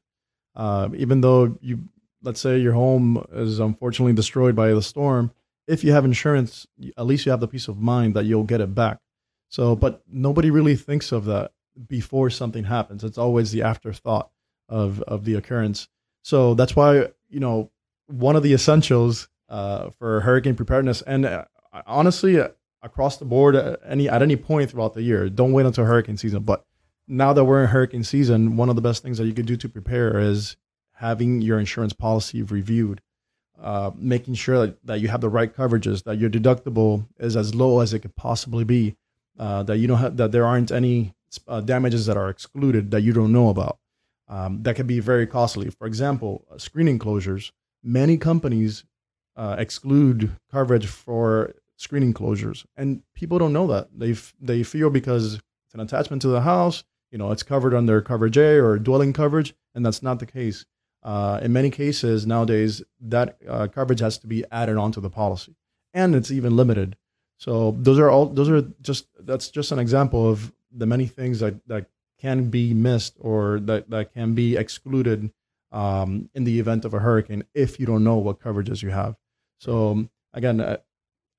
[0.55, 1.79] Uh, even though you,
[2.21, 5.31] let's say, your home is unfortunately destroyed by the storm,
[5.67, 8.61] if you have insurance, at least you have the peace of mind that you'll get
[8.61, 8.99] it back.
[9.49, 11.51] So, but nobody really thinks of that
[11.87, 13.03] before something happens.
[13.03, 14.29] It's always the afterthought
[14.69, 15.87] of of the occurrence.
[16.23, 17.71] So that's why you know
[18.07, 21.45] one of the essentials uh, for hurricane preparedness, and uh,
[21.85, 22.49] honestly, uh,
[22.81, 26.17] across the board, uh, any at any point throughout the year, don't wait until hurricane
[26.17, 26.43] season.
[26.43, 26.65] But
[27.07, 29.57] now that we're in hurricane season, one of the best things that you could do
[29.57, 30.57] to prepare is
[30.93, 33.01] having your insurance policy reviewed,
[33.63, 37.55] uh, making sure that, that you have the right coverages, that your deductible is as
[37.55, 38.95] low as it could possibly be,
[39.39, 41.13] uh, that you don't have that there aren't any
[41.47, 43.79] uh, damages that are excluded that you don't know about.
[44.27, 45.69] Um, that can be very costly.
[45.69, 47.51] For example, uh, screen enclosures.
[47.83, 48.83] Many companies
[49.35, 53.89] uh, exclude coverage for screen enclosures, and people don't know that.
[53.97, 57.73] They f- they feel because it's an attachment to the house, you know, it's covered
[57.75, 60.65] under coverage A or dwelling coverage, and that's not the case.
[61.03, 65.55] Uh, in many cases nowadays, that uh, coverage has to be added onto the policy,
[65.93, 66.95] and it's even limited.
[67.37, 71.39] So those are all those are just that's just an example of the many things
[71.39, 71.87] that that
[72.19, 75.29] can be missed or that that can be excluded
[75.73, 79.15] um, in the event of a hurricane if you don't know what coverages you have.
[79.59, 80.77] So um, again, uh,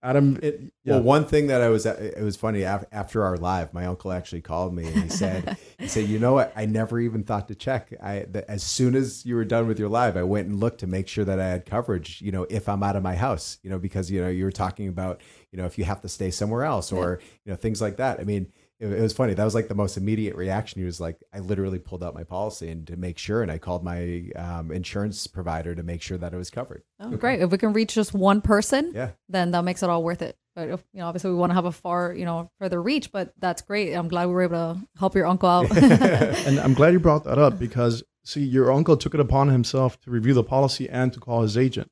[0.05, 0.95] Adam, It, Yeah.
[0.95, 4.43] Well, one thing that I was, it was funny after our live, my uncle actually
[4.43, 6.53] called me and he said, he said, you know what?
[6.55, 7.91] I never even thought to check.
[8.03, 10.81] I, the, as soon as you were done with your live, I went and looked
[10.81, 13.57] to make sure that I had coverage, you know, if I'm out of my house,
[13.63, 16.09] you know, because, you know, you were talking about, you know, if you have to
[16.09, 18.21] stay somewhere else or, you know, things like that.
[18.21, 18.53] I mean,
[18.85, 19.35] it, it was funny.
[19.35, 20.81] That was like the most immediate reaction.
[20.81, 23.59] He was like, I literally pulled out my policy and to make sure, and I
[23.59, 26.83] called my um, insurance provider to make sure that it was covered.
[27.01, 27.41] Oh, great.
[27.41, 29.11] If we can reach just one person, Yeah.
[29.29, 30.37] then that makes it all worth it.
[30.55, 33.11] But if, you know, obviously we want to have a far, you know, further reach,
[33.11, 33.93] but that's great.
[33.93, 35.77] I'm glad we were able to help your uncle out.
[35.77, 40.01] and I'm glad you brought that up because see, your uncle took it upon himself
[40.03, 41.91] to review the policy and to call his agent.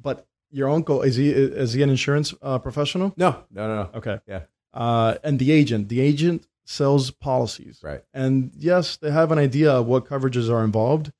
[0.00, 3.14] But your uncle is he is he an insurance uh, professional?
[3.16, 3.90] No, no, no, no.
[3.98, 4.18] Okay.
[4.26, 4.40] Yeah.
[4.74, 8.02] Uh, and the agent, the agent sells policies, Right.
[8.14, 11.10] and yes, they have an idea of what coverages are involved,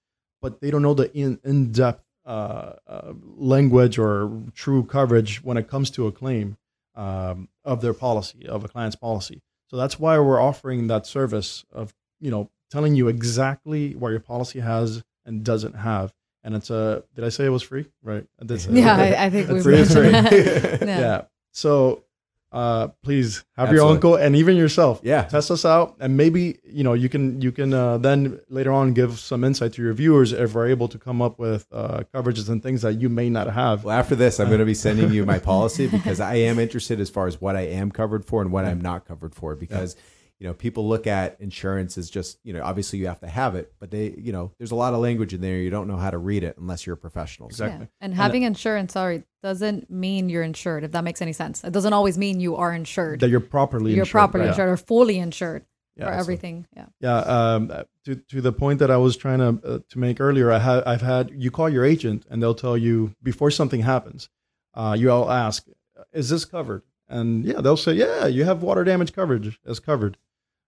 [0.41, 5.57] but they don't know the in in depth uh, uh, language or true coverage when
[5.57, 6.57] it comes to a claim
[6.95, 9.43] um, of their policy of a client's policy.
[9.69, 14.21] So that's why we're offering that service of you know telling you exactly what your
[14.21, 16.15] policy has and doesn't have.
[16.45, 17.87] And it's a did I say it was free?
[18.03, 18.25] Right.
[18.39, 20.11] That's- yeah, I, I think we've Free free.
[20.11, 20.79] yeah.
[20.81, 21.23] yeah.
[21.53, 22.05] So
[22.53, 25.23] uh, please have your uncle and even yourself Yeah.
[25.23, 28.93] test us out, and maybe you know you can you can uh, then later on
[28.93, 32.49] give some insight to your viewers if we're able to come up with uh, coverages
[32.49, 33.85] and things that you may not have.
[33.85, 37.01] Well, after this, I'm going to be sending you my policy because I am interested
[37.01, 39.57] as far as what I am covered for and what I'm not covered for.
[39.57, 39.97] Because
[40.43, 43.55] you know, people look at insurance as just you know, obviously you have to have
[43.55, 45.59] it, but they, you know, there's a lot of language in there.
[45.59, 47.49] You don't know how to read it unless you're a professional.
[47.49, 47.87] Exactly.
[47.87, 48.05] Yeah.
[48.05, 51.63] And having insurance, sorry, doesn't mean you're insured, if that makes any sense.
[51.63, 53.21] It doesn't always mean you are insured.
[53.21, 54.51] That you're properly you're insured, properly right?
[54.51, 55.65] insured or fully insured
[55.97, 56.67] Yeah, for so- everything.
[56.77, 56.87] Yeah.
[56.99, 57.73] Yeah, um,
[58.07, 60.83] to to the point that I was trying to uh, to make earlier, I have
[60.85, 64.29] I've had you call your agent and they'll tell you before something happens,
[64.75, 65.69] uh, you all ask,
[66.13, 70.17] "Is this covered?" And yeah, they'll say, "Yeah, you have water damage coverage as covered."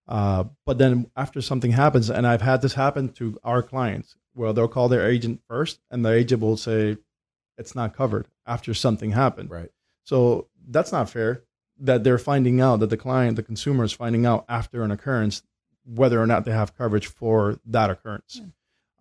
[0.07, 4.53] Uh, but then after something happens, and I've had this happen to our clients, well,
[4.53, 6.99] they'll call their agent first, and the agent will say,
[7.57, 9.71] "It's not covered." After something happened, right.
[10.05, 11.45] so that's not fair
[11.79, 15.43] that they're finding out that the client, the consumer is finding out after an occurrence
[15.85, 18.41] whether or not they have coverage for that occurrence.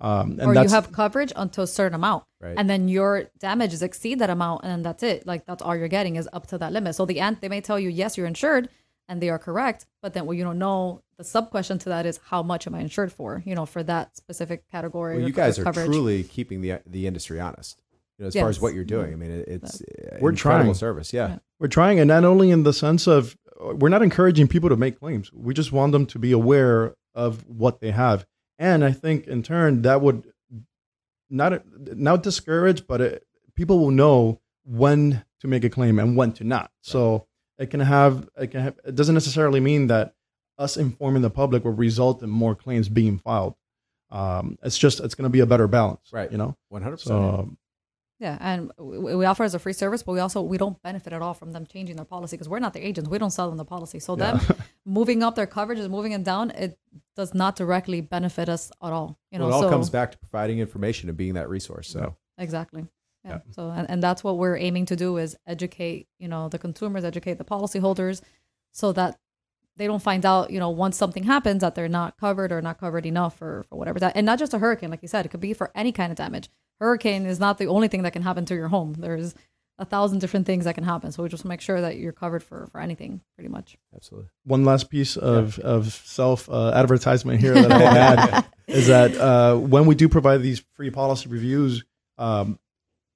[0.01, 2.25] Um, and or you have coverage until a certain amount.
[2.41, 2.55] Right.
[2.57, 5.25] And then your damages exceed that amount and then that's it.
[5.25, 6.95] Like that's all you're getting is up to that limit.
[6.95, 8.69] So the ant they may tell you, yes, you're insured
[9.07, 9.85] and they are correct.
[10.01, 12.75] But then what you don't know, the sub question to that is how much am
[12.75, 13.41] I insured for?
[13.45, 15.17] You know, for that specific category.
[15.17, 15.87] Well, you guys are coverage.
[15.87, 17.81] truly keeping the the industry honest.
[18.17, 20.73] You know, as far as what you're doing, I mean, it's uh, We're incredible trying.
[20.75, 21.11] service.
[21.13, 21.29] Yeah.
[21.29, 21.37] Yeah.
[21.59, 24.99] we're trying, and not only in the sense of we're not encouraging people to make
[24.99, 25.31] claims.
[25.33, 28.25] We just want them to be aware of what they have,
[28.59, 30.25] and I think in turn that would
[31.29, 31.63] not
[31.97, 36.43] not discourage, but it, people will know when to make a claim and when to
[36.43, 36.71] not.
[36.81, 40.15] So it can have it can have, it doesn't necessarily mean that
[40.57, 43.55] us informing the public will result in more claims being filed.
[44.11, 46.31] Um, it's just it's going to be a better balance, Right.
[46.31, 47.17] You know, one hundred percent.
[47.19, 47.57] um,
[48.19, 51.13] Yeah, and we we offer as a free service, but we also we don't benefit
[51.13, 53.09] at all from them changing their policy because we're not the agents.
[53.09, 53.99] We don't sell them the policy.
[53.99, 54.39] So them
[54.85, 56.77] moving up their coverage is moving it down, it
[57.15, 59.17] does not directly benefit us at all.
[59.31, 61.89] You know, Well, it all so comes back to providing information and being that resource.
[61.89, 62.85] So exactly.
[63.25, 63.39] Yeah.
[63.51, 67.05] So and, and that's what we're aiming to do is educate, you know, the consumers,
[67.05, 68.21] educate the policyholders
[68.71, 69.17] so that
[69.77, 72.79] they don't find out, you know, once something happens that they're not covered or not
[72.79, 75.29] covered enough for, for whatever that and not just a hurricane, like you said, it
[75.29, 76.49] could be for any kind of damage.
[76.79, 78.93] Hurricane is not the only thing that can happen to your home.
[78.93, 79.35] There's
[79.79, 81.11] a thousand different things that can happen.
[81.11, 83.77] So we just make sure that you're covered for, for anything pretty much.
[83.95, 84.29] absolutely.
[84.43, 89.55] one last piece of, of self uh, advertisement here that I had is that uh,
[89.55, 91.83] when we do provide these free policy reviews,
[92.17, 92.59] um,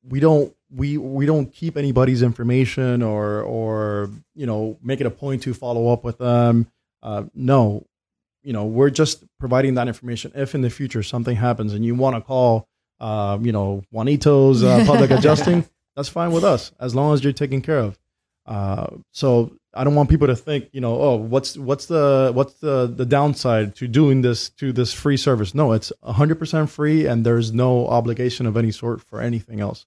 [0.04, 5.12] we don't we we don't keep anybody's information or or you know make it a
[5.12, 6.68] point to follow up with them.
[7.02, 7.86] Uh, no,
[8.44, 10.32] you know we're just providing that information.
[10.36, 12.68] If in the future something happens and you want to call,
[13.00, 17.34] uh, you know Juanito's uh, public adjusting, that's fine with us as long as you're
[17.34, 17.98] taken care of.
[18.46, 22.56] Uh, so I don't want people to think, you know, oh, what's what's the what's
[22.56, 25.54] the the downside to doing this to this free service?
[25.54, 29.86] No, it's 100% free, and there's no obligation of any sort for anything else.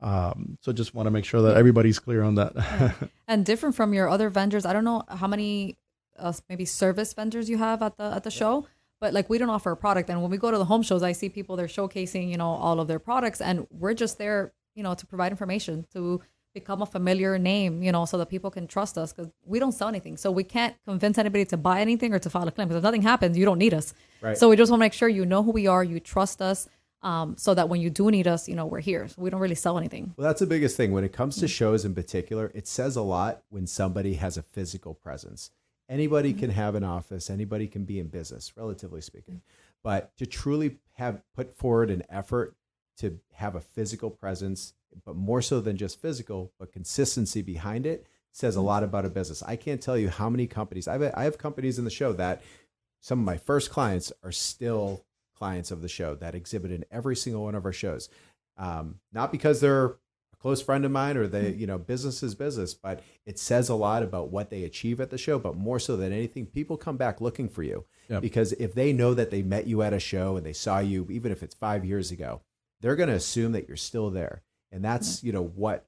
[0.00, 2.52] Um, so just want to make sure that everybody's clear on that.
[2.56, 2.92] Yeah.
[3.28, 5.78] and different from your other vendors, I don't know how many
[6.18, 8.66] uh, maybe service vendors you have at the at the show,
[9.00, 10.10] but like we don't offer a product.
[10.10, 12.48] And when we go to the home shows, I see people they're showcasing, you know,
[12.50, 16.20] all of their products, and we're just there, you know, to provide information to
[16.54, 19.72] become a familiar name, you know, so that people can trust us because we don't
[19.72, 20.16] sell anything.
[20.16, 22.84] So we can't convince anybody to buy anything or to file a claim because if
[22.84, 23.94] nothing happens, you don't need us.
[24.20, 24.36] Right.
[24.36, 26.68] So we just want to make sure you know who we are, you trust us,
[27.02, 29.08] um, so that when you do need us, you know, we're here.
[29.08, 30.14] So we don't really sell anything.
[30.16, 32.52] Well, that's the biggest thing when it comes to shows in particular.
[32.54, 35.50] It says a lot when somebody has a physical presence.
[35.88, 36.40] Anybody Mm-hmm.
[36.40, 37.28] can have an office.
[37.28, 39.42] Anybody can be in business, relatively speaking.
[39.82, 42.54] But to truly have put forward an effort
[42.98, 48.06] to have a physical presence, but more so than just physical, but consistency behind it,
[48.32, 48.66] says a Mm-hmm.
[48.66, 49.42] lot about a business.
[49.42, 52.42] I can't tell you how many companies I've I have companies in the show that
[53.00, 55.04] some of my first clients are still
[55.36, 58.08] clients of the show that exhibit in every single one of our shows.
[58.56, 62.34] Um, not because they're a close friend of mine or they, you know, business is
[62.34, 65.38] business, but it says a lot about what they achieve at the show.
[65.38, 68.22] But more so than anything, people come back looking for you Yep.
[68.22, 71.06] because if they know that they met you at a show and they saw you,
[71.10, 72.40] even if it's five years ago,
[72.80, 74.42] they're going to assume that you're still there.
[74.72, 75.86] And that's, you know, what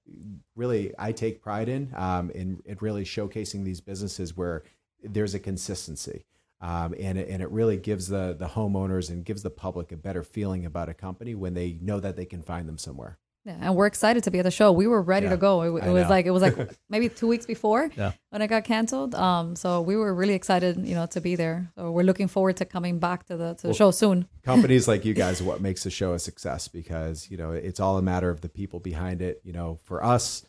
[0.55, 4.63] really I take pride in, um, in, in really showcasing these businesses where
[5.03, 6.27] there's a consistency.
[6.61, 9.97] Um, and, it, and it really gives the, the homeowners and gives the public a
[9.97, 13.19] better feeling about a company when they know that they can find them somewhere.
[13.45, 14.73] Yeah, and we're excited to be at the show.
[14.73, 15.61] We were ready Yeah, to go.
[15.63, 16.09] It, it was know.
[16.09, 16.57] like it was like
[16.89, 18.13] maybe two weeks before Yeah.
[18.31, 19.15] when it got canceled.
[19.15, 21.71] Um, so we were really excited, you know, to be there.
[21.77, 24.29] So we're looking forward to coming back to the to the Well- show soon.
[24.45, 27.81] companies like you guys are what makes the show a success because you know it's
[27.81, 30.45] all a matter of the people behind it you know for us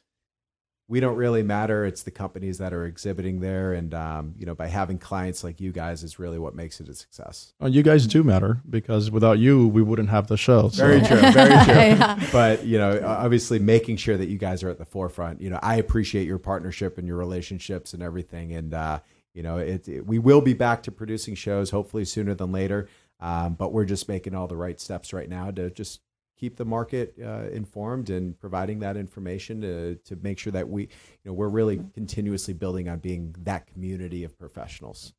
[0.88, 1.84] we don't really matter.
[1.86, 3.74] It's the companies that are exhibiting there.
[3.74, 6.88] And um, you know by having clients like you guys is really what makes it
[6.90, 7.54] a success.
[7.60, 10.70] Well, you guys do matter because without you, we wouldn't have the show.
[10.70, 10.86] So.
[10.86, 11.18] very true.
[11.32, 11.34] Very
[11.66, 11.74] true.
[11.74, 12.28] Yeah.
[12.32, 15.42] but you know obviously making sure that you guys are at the forefront.
[15.42, 18.54] You know i appreciate your partnership and your relationships and everything.
[18.54, 19.00] And uh,
[19.34, 22.88] you know it, it- we will be back to producing shows hopefully sooner than later.
[23.20, 26.02] Um, but we're just making all the right steps right now to just
[26.38, 30.84] keep the market uh, informed and providing that information to, to make sure that we
[30.84, 30.88] you
[31.26, 35.14] know we're really continuously building on being that community of professionals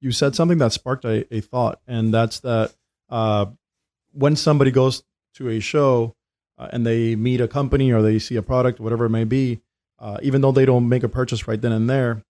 [0.00, 2.72] you said something that sparked a, a thought, and that's that
[3.08, 3.46] uh,
[4.12, 5.02] when somebody goes
[5.34, 6.14] to a show
[6.56, 9.60] uh, and they meet a company or they see a product, whatever it may be,
[9.98, 12.22] uh, even though they don't make a purchase right then and there,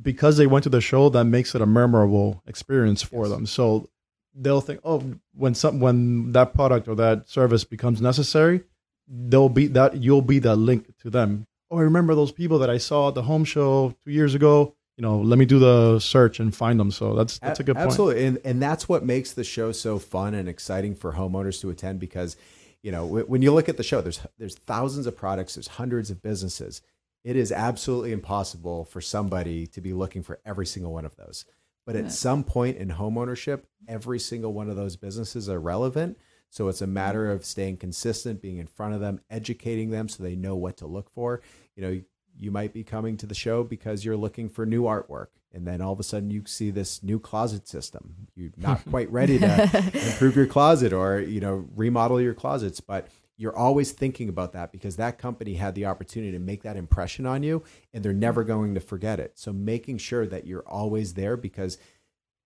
[0.00, 3.30] because they went to the show, that makes it a memorable experience for Yes.
[3.30, 3.46] them.
[3.46, 3.88] So
[4.36, 5.02] they'll think, oh,
[5.34, 8.62] when some when that product or that service becomes necessary,
[9.08, 11.46] they'll be that you'll be that link to them.
[11.70, 14.76] Oh, I remember those people that I saw at the home show two years ago
[14.96, 16.90] you know, let me do the search and find them.
[16.90, 17.88] So that's that's a good point.
[17.88, 21.70] Absolutely, and and that's what makes the show so fun and exciting for homeowners to
[21.70, 22.36] attend because,
[22.82, 26.10] you know, when you look at the show, there's there's thousands of products, there's hundreds
[26.10, 26.80] of businesses.
[27.24, 31.44] It is absolutely impossible for somebody to be looking for every single one of those.
[31.86, 36.18] But at some point in homeownership, every single one of those businesses are relevant.
[36.50, 40.22] So it's a matter of staying consistent, being in front of them, educating them so
[40.22, 41.40] they know what to look for.
[41.76, 42.00] You know,
[42.38, 45.80] you might be coming to the show because you're looking for new artwork and then
[45.80, 49.62] all of a sudden you see this new closet system you're not quite ready to
[49.94, 54.72] improve your closet or you know remodel your closets but you're always thinking about that
[54.72, 58.44] because that company had the opportunity to make that impression on you and they're never
[58.44, 59.38] going to forget it.
[59.38, 61.78] So making sure that you're always there because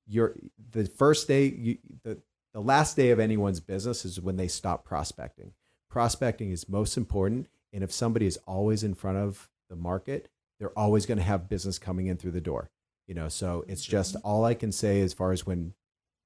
[0.07, 0.35] you're
[0.72, 2.20] the first day you, the,
[2.53, 5.53] the last day of anyone's business is when they stop prospecting.
[5.88, 10.79] Prospecting is most important and if somebody is always in front of the market they're
[10.79, 12.70] always going to have business coming in through the door
[13.11, 13.29] you know?
[13.29, 14.26] So it's just mm-hmm.
[14.26, 15.74] all i can say as far as when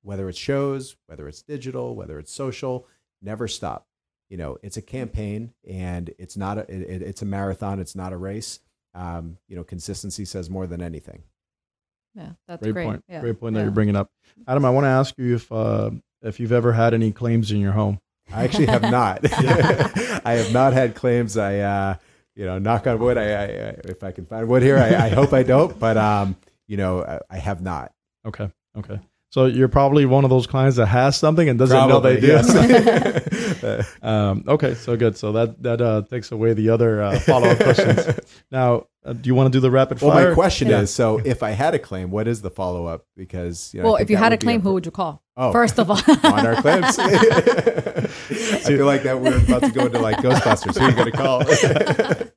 [0.03, 2.87] whether it's shows whether it's digital whether it's social
[3.23, 3.87] never stop
[4.31, 8.12] you know it's a campaign and it's not a it, it's a marathon it's not
[8.12, 8.60] a race
[8.94, 11.22] um, you know consistency says more than anything
[12.14, 12.85] Yeah, that's Great, great.
[12.87, 13.04] point.
[13.08, 13.20] Yeah.
[13.20, 13.64] Great point that Yeah.
[13.64, 14.08] you're bringing up,
[14.46, 14.64] Adam.
[14.64, 15.90] I want to ask you if uh,
[16.22, 17.98] if you've ever had any claims in your home.
[18.33, 19.18] I actually have not.
[20.25, 21.37] I have not had claims.
[21.37, 21.94] I, uh,
[22.37, 23.18] you know, knock on wood.
[23.18, 25.79] I, I, I if I can find wood here, I, I hope I don't.
[25.79, 26.37] But um,
[26.68, 27.92] you know, I, I have not.
[28.25, 28.48] Okay.
[28.79, 28.98] Okay.
[29.35, 32.29] So you're probably one of those clients that has something and doesn't know they do.
[32.29, 33.97] yes.
[34.03, 34.75] um, okay.
[34.75, 35.17] So good.
[35.17, 38.21] So that that uh, takes away the other uh, follow up questions.
[38.53, 40.29] Now, uh, do you want to do the rapid well, fire?
[40.29, 40.83] my question Yeah.
[40.83, 43.07] is: so if I had a claim, what is the follow up?
[43.17, 45.21] Because you know, Well, if you had a would be claim, who would you call?
[45.37, 45.51] Oh.
[45.51, 45.99] First of all,
[46.33, 46.97] on our claims?
[46.97, 48.07] I
[48.63, 50.79] feel like that we're about to go into like Ghostbusters.
[50.79, 52.31] Who are you going to call?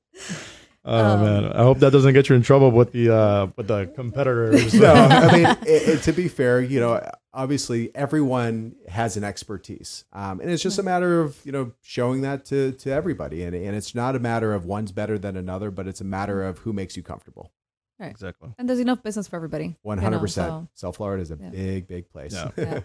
[0.90, 3.68] Oh Um, man, I hope that doesn't get you in trouble with the uh, with
[3.68, 4.74] the competitors.
[4.74, 10.06] no, I mean, it, it- to be fair, you know, obviously everyone has an expertise,
[10.14, 13.54] um, and it's just a matter of you know showing that to to everybody, and
[13.56, 16.60] and it's not a matter of one's better than another, but it's a matter of
[16.60, 17.52] who makes you comfortable.
[18.00, 18.12] Right.
[18.12, 18.54] Exactly.
[18.60, 19.76] And there's enough business for everybody.
[19.82, 20.70] One hundred percent.
[20.76, 21.50] South Florida is a Yeah.
[21.50, 22.34] big, big place.
[22.34, 22.50] Yeah.
[22.58, 22.80] Yeah.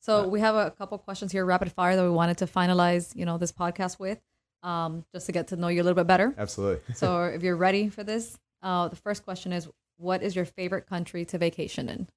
[0.00, 3.26] So we have a couple questions here, rapid fire, that we wanted to finalize, you
[3.26, 4.18] know, this podcast with,
[4.62, 6.34] um, just to get to know you a little bit better.
[6.36, 6.94] Absolutely.
[6.94, 10.86] So if you're ready for this, uh, the first question is, what is your favorite
[10.86, 12.08] country to vacation in?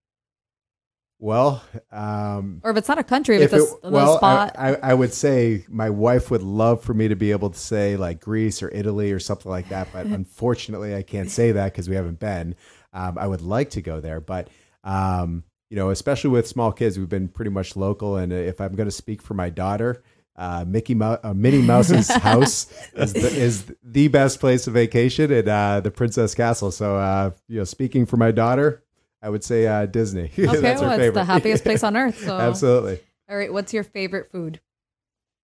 [1.19, 4.55] Well, um, Or if it's not a country, if, if it's it, a, well, spot.
[4.57, 7.59] I, I, I would say my wife would love for me to be able to
[7.59, 11.73] say like Greece or Italy or something like that, but unfortunately, I can't say that
[11.73, 12.55] because we haven't been.
[12.91, 14.49] Um, I would like to go there, but
[14.83, 18.17] um, you know, especially with small kids, we've been pretty much local.
[18.17, 20.03] And if I'm going to speak for my daughter,
[20.35, 25.31] uh, Mickey Mouse, uh, Minnie Mouse's house is the, is the best place of vacation
[25.31, 26.71] at uh, the Princess Castle.
[26.71, 28.83] So, uh, you know, speaking for my daughter,
[29.21, 30.31] I would say uh, Disney.
[30.39, 32.17] okay, That's her well, it's the happiest place on earth.
[32.25, 32.99] So, Absolutely.
[33.29, 34.59] all right, what's your favorite food?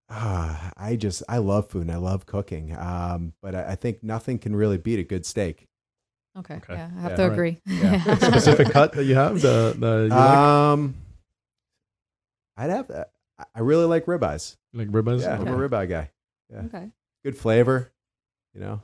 [0.10, 2.76] Ah, I just I love food and I love cooking.
[2.78, 5.68] Um, but I, I think nothing can really beat a good steak.
[6.38, 6.76] Okay, Okay.
[6.76, 7.32] yeah, I have Yeah, to right.
[7.34, 7.58] agree.
[7.66, 8.16] Yeah.
[8.20, 9.42] Specific cut that you have.
[9.42, 10.96] The the you like, Um,
[12.56, 13.12] I'd have that.
[13.40, 14.56] I- I really like ribeyes.
[14.74, 15.22] like ribeyes.
[15.22, 15.76] Yeah, I'm a Okay.
[15.76, 16.12] ribeye guy.
[16.66, 16.92] okay,
[17.24, 17.92] Good flavor.
[18.54, 18.82] You know,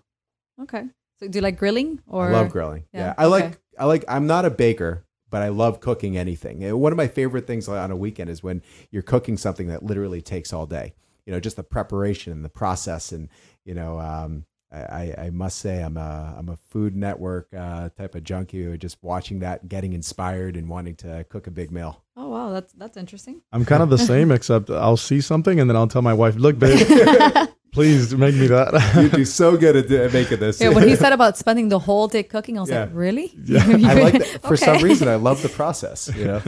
[0.62, 0.86] okay.
[1.20, 2.28] So do you like grilling or?
[2.30, 2.86] I love grilling.
[2.94, 3.56] Yeah, Yeah, I like okay.
[3.80, 4.06] I like.
[4.08, 6.60] I'm not a baker, but I love cooking anything.
[6.80, 10.22] One of my favorite things on a weekend is when you're cooking something that literally
[10.22, 10.94] takes all day.
[11.26, 13.30] You know, just the preparation and the process, and
[13.66, 17.90] you know, um, I, I- I must say I'm a I'm a Food Network uh,
[17.90, 18.78] type of junkie.
[18.78, 22.03] Just watching that, getting inspired, and wanting to cook a big meal.
[22.34, 23.42] Oh wow, that's that's interesting.
[23.52, 26.36] I'm kind of the same, except I'll see something and then I'll tell my wife,
[26.36, 26.80] "Look, babe,
[27.74, 30.60] please make me that." You'd be so good at, at making this.
[30.60, 33.32] Yeah, when he said about spending the whole day cooking, I was like, really?
[33.46, 33.64] Yeah.
[33.68, 34.42] I like that.
[34.42, 34.84] For some Okay.
[34.86, 36.10] reason, I love the process.
[36.16, 36.42] You know,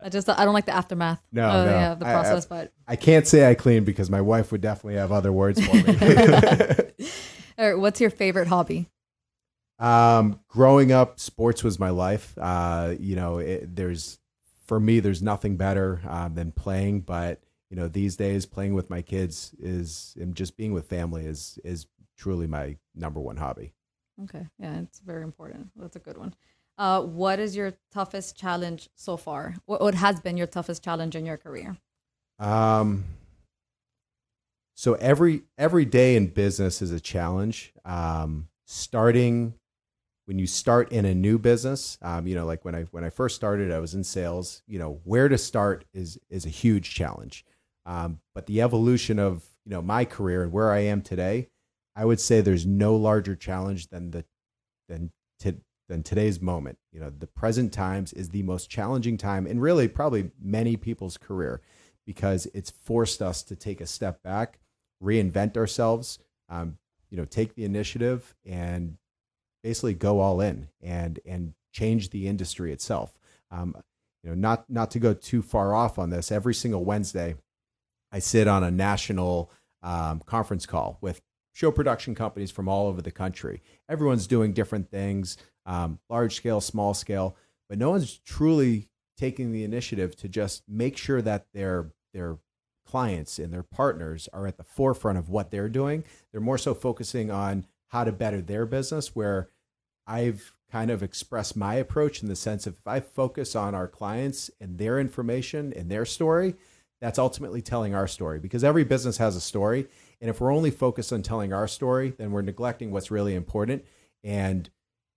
[0.00, 1.20] I just I don't like the aftermath.
[1.30, 1.70] No, uh, no.
[1.70, 4.62] yeah, the I- I- process, but I can't say I clean because my wife would
[4.62, 5.98] definitely have other words for me.
[7.58, 8.88] all right, what's your favorite hobby?
[9.78, 12.32] Um, growing up, sports was my life.
[12.36, 14.18] Uh, you know, it, there's
[14.68, 17.00] for me, there's nothing better um, than playing.
[17.00, 21.24] But you know, these days, playing with my kids is and just being with family
[21.26, 23.72] is is truly my number one hobby.
[24.24, 25.70] Okay, yeah, it's very important.
[25.74, 26.34] That's a good one.
[26.76, 29.56] Uh, what is your toughest challenge so far?
[29.66, 31.76] What, what has been your toughest challenge in your career?
[32.38, 33.04] Um,
[34.74, 37.72] so every every day in business is a challenge.
[37.84, 39.54] Um, starting
[40.28, 43.08] when you start in a new business, um, you know, like when I when I
[43.08, 44.60] first started, I was in sales.
[44.66, 47.46] You know, where to start is is a huge challenge.
[47.86, 51.48] Um, but the evolution of you know my career and where I am today,
[51.96, 54.26] I would say there's no larger challenge than the
[54.86, 55.56] than to,
[55.88, 56.76] than today's moment.
[56.92, 61.16] You know, the present times is the most challenging time and really probably many people's
[61.16, 61.62] career
[62.04, 64.58] because it's forced us to take a step back,
[65.02, 66.18] reinvent ourselves,
[66.50, 66.76] um,
[67.08, 68.98] you know, take the initiative and
[69.62, 73.18] basically go all in and and change the industry itself.
[73.50, 73.74] Um,
[74.22, 76.32] you know, not not to go too far off on this.
[76.32, 77.36] Every single Wednesday,
[78.12, 79.50] I sit on a national
[79.82, 81.20] um, conference call with
[81.52, 83.62] show production companies from all over the country.
[83.88, 85.36] Everyone's doing different things,
[85.66, 87.36] um, large scale, small scale,
[87.68, 92.38] but no one's truly taking the initiative to just make sure that their their
[92.86, 96.04] clients and their partners are at the forefront of what they're doing.
[96.32, 99.14] They're more so focusing on how to better their business.
[99.14, 99.48] Where
[100.06, 103.88] I've kind of expressed my approach in the sense of if I focus on our
[103.88, 106.54] clients and their information and their story,
[107.00, 109.86] that's ultimately telling our story because every business has a story.
[110.20, 113.84] And if we're only focused on telling our story, then we're neglecting what's really important.
[114.24, 114.68] And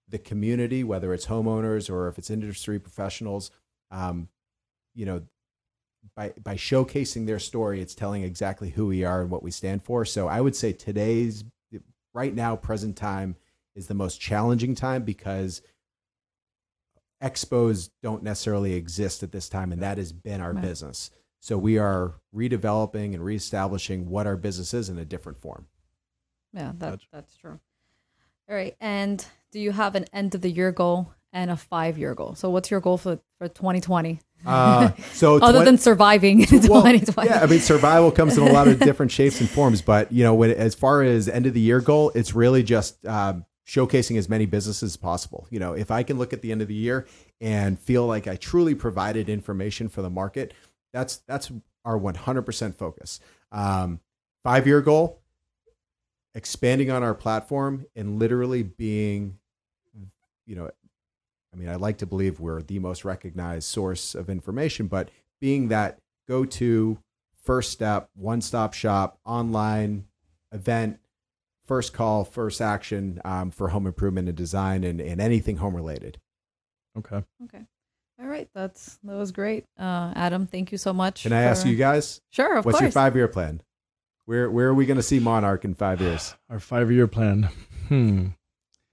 [0.08, 3.50] the community, whether it's homeowners or if it's industry professionals,
[3.90, 4.28] um,
[4.94, 5.24] you know,
[6.16, 9.84] by by showcasing their story, it's telling exactly who we are and what we stand
[9.84, 10.06] for.
[10.06, 11.44] So I would say today's
[12.14, 13.36] right now, present time
[13.76, 15.62] is the most challenging time because
[17.22, 20.62] expos don't necessarily exist at this time, and that has been our Right.
[20.62, 21.12] business.
[21.40, 25.68] So we are redeveloping and reestablishing what our business is in a different form.
[26.54, 27.60] Yeah, that that's true.
[28.50, 31.98] All right, and do you have an end of the year goal and a five
[31.98, 32.36] year goal?
[32.36, 34.20] So what's your goal for for 2020?
[34.46, 37.30] Uh, so Other twen- than surviving in Well, 2020.
[37.30, 39.82] Yeah, I mean, survival comes in a lot of different shapes and forms.
[39.82, 43.06] But you know, when as far as end of the year goal, it's really just
[43.06, 45.48] um, showcasing as many businesses as possible.
[45.52, 47.06] You know, if I can look at the end of the year
[47.40, 50.54] and feel like I truly provided information for the market,
[50.92, 51.52] that's that's
[51.86, 53.20] our 100% focus.
[53.52, 54.00] Um,
[54.44, 55.20] five year goal.
[56.34, 59.38] expanding on our platform and literally being,
[60.46, 60.70] you know,
[61.54, 65.68] I mean, I like to believe we're the most recognized source of information, but being
[65.70, 65.98] that
[66.28, 66.98] go to
[67.44, 70.06] first step, one stop shop, online
[70.54, 71.00] event,
[71.66, 76.20] first call, first action um, for home improvement and design and, and anything home related.
[76.98, 77.24] Okay.
[77.46, 77.62] Okay.
[78.22, 78.48] All right.
[78.54, 79.66] That's that was great.
[79.80, 81.24] Uh, Adam, thank you so much.
[81.24, 82.66] Can I ask you guys, Sure, of course.
[82.66, 82.82] what's course.
[82.84, 83.62] your five year plan?
[84.26, 86.36] Where where are we going to see Monarch in five years?
[86.50, 87.50] Our five year plan.
[87.88, 88.28] Hmm.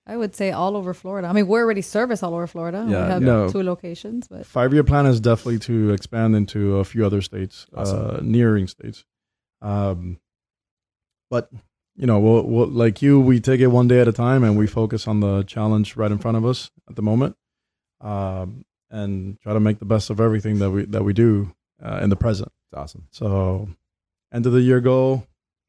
[0.08, 1.28] I would say all over Florida.
[1.28, 2.86] I mean, we're already service all over Florida.
[2.88, 3.50] Yeah, we have no.
[3.50, 7.66] two locations, but Five year plan is definitely to expand into a few other states,
[7.74, 9.04] uh, nearing states.
[9.60, 10.18] Um,
[11.30, 11.50] but
[11.94, 14.56] you know, we'll, we'll like you, we take it one day at a time, and
[14.56, 17.36] we focus on the challenge right in front of us at the moment,
[18.00, 21.52] um, and try to make the best of everything that we that we do
[21.84, 22.50] uh, in the present.
[22.70, 23.08] It's awesome.
[23.10, 23.68] So,
[24.32, 25.26] end of the year goal,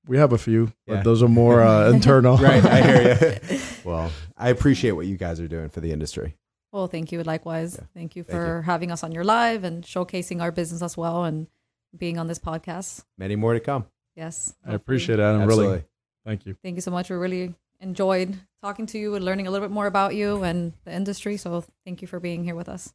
[0.08, 2.38] we have a few, but those are more uh, internal.
[2.38, 3.60] Right, I hear you.
[3.86, 6.36] Well, I appreciate what you guys are doing for the industry.
[6.72, 7.24] well, thank you.
[7.24, 7.86] Likewise, Yeah.
[7.94, 11.24] thank you Thank for having us on your live and showcasing our business as well,
[11.24, 11.48] and
[11.98, 13.04] being on this podcast.
[13.18, 13.86] Many more to come.
[14.16, 15.42] Yes, I appreciate it, Adam.
[15.42, 15.68] Absolutely.
[15.68, 15.84] Really,
[16.26, 16.56] thank you.
[16.62, 17.10] Thank you so much.
[17.10, 20.74] We really enjoyed talking to you and learning a little bit more about you and
[20.84, 21.38] the industry.
[21.38, 22.94] So thank you for being here with us.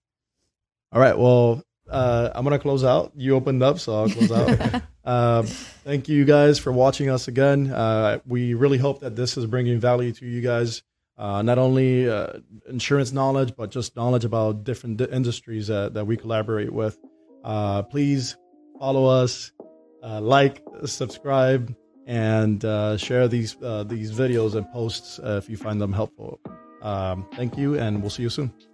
[0.92, 1.16] All right.
[1.18, 3.12] Well, uh, I'm gonna close out.
[3.16, 4.82] You opened up, so I'll close out.
[5.05, 5.47] um,
[5.85, 7.70] thank you guys for watching us again.
[7.70, 10.82] Uh, we really hope that this is bringing value to you guys.
[11.16, 12.26] Uh, not only uh,
[12.68, 16.99] insurance knowledge, but just knowledge about different di- industries that, that we collaborate with.
[17.45, 18.37] Uh, please
[18.80, 19.53] follow us,
[20.03, 21.72] uh, like, subscribe,
[22.07, 26.41] and uh, share these uh, these videos and posts uh, if you find them helpful.
[26.82, 28.74] Um, thank you, and we'll see you soon.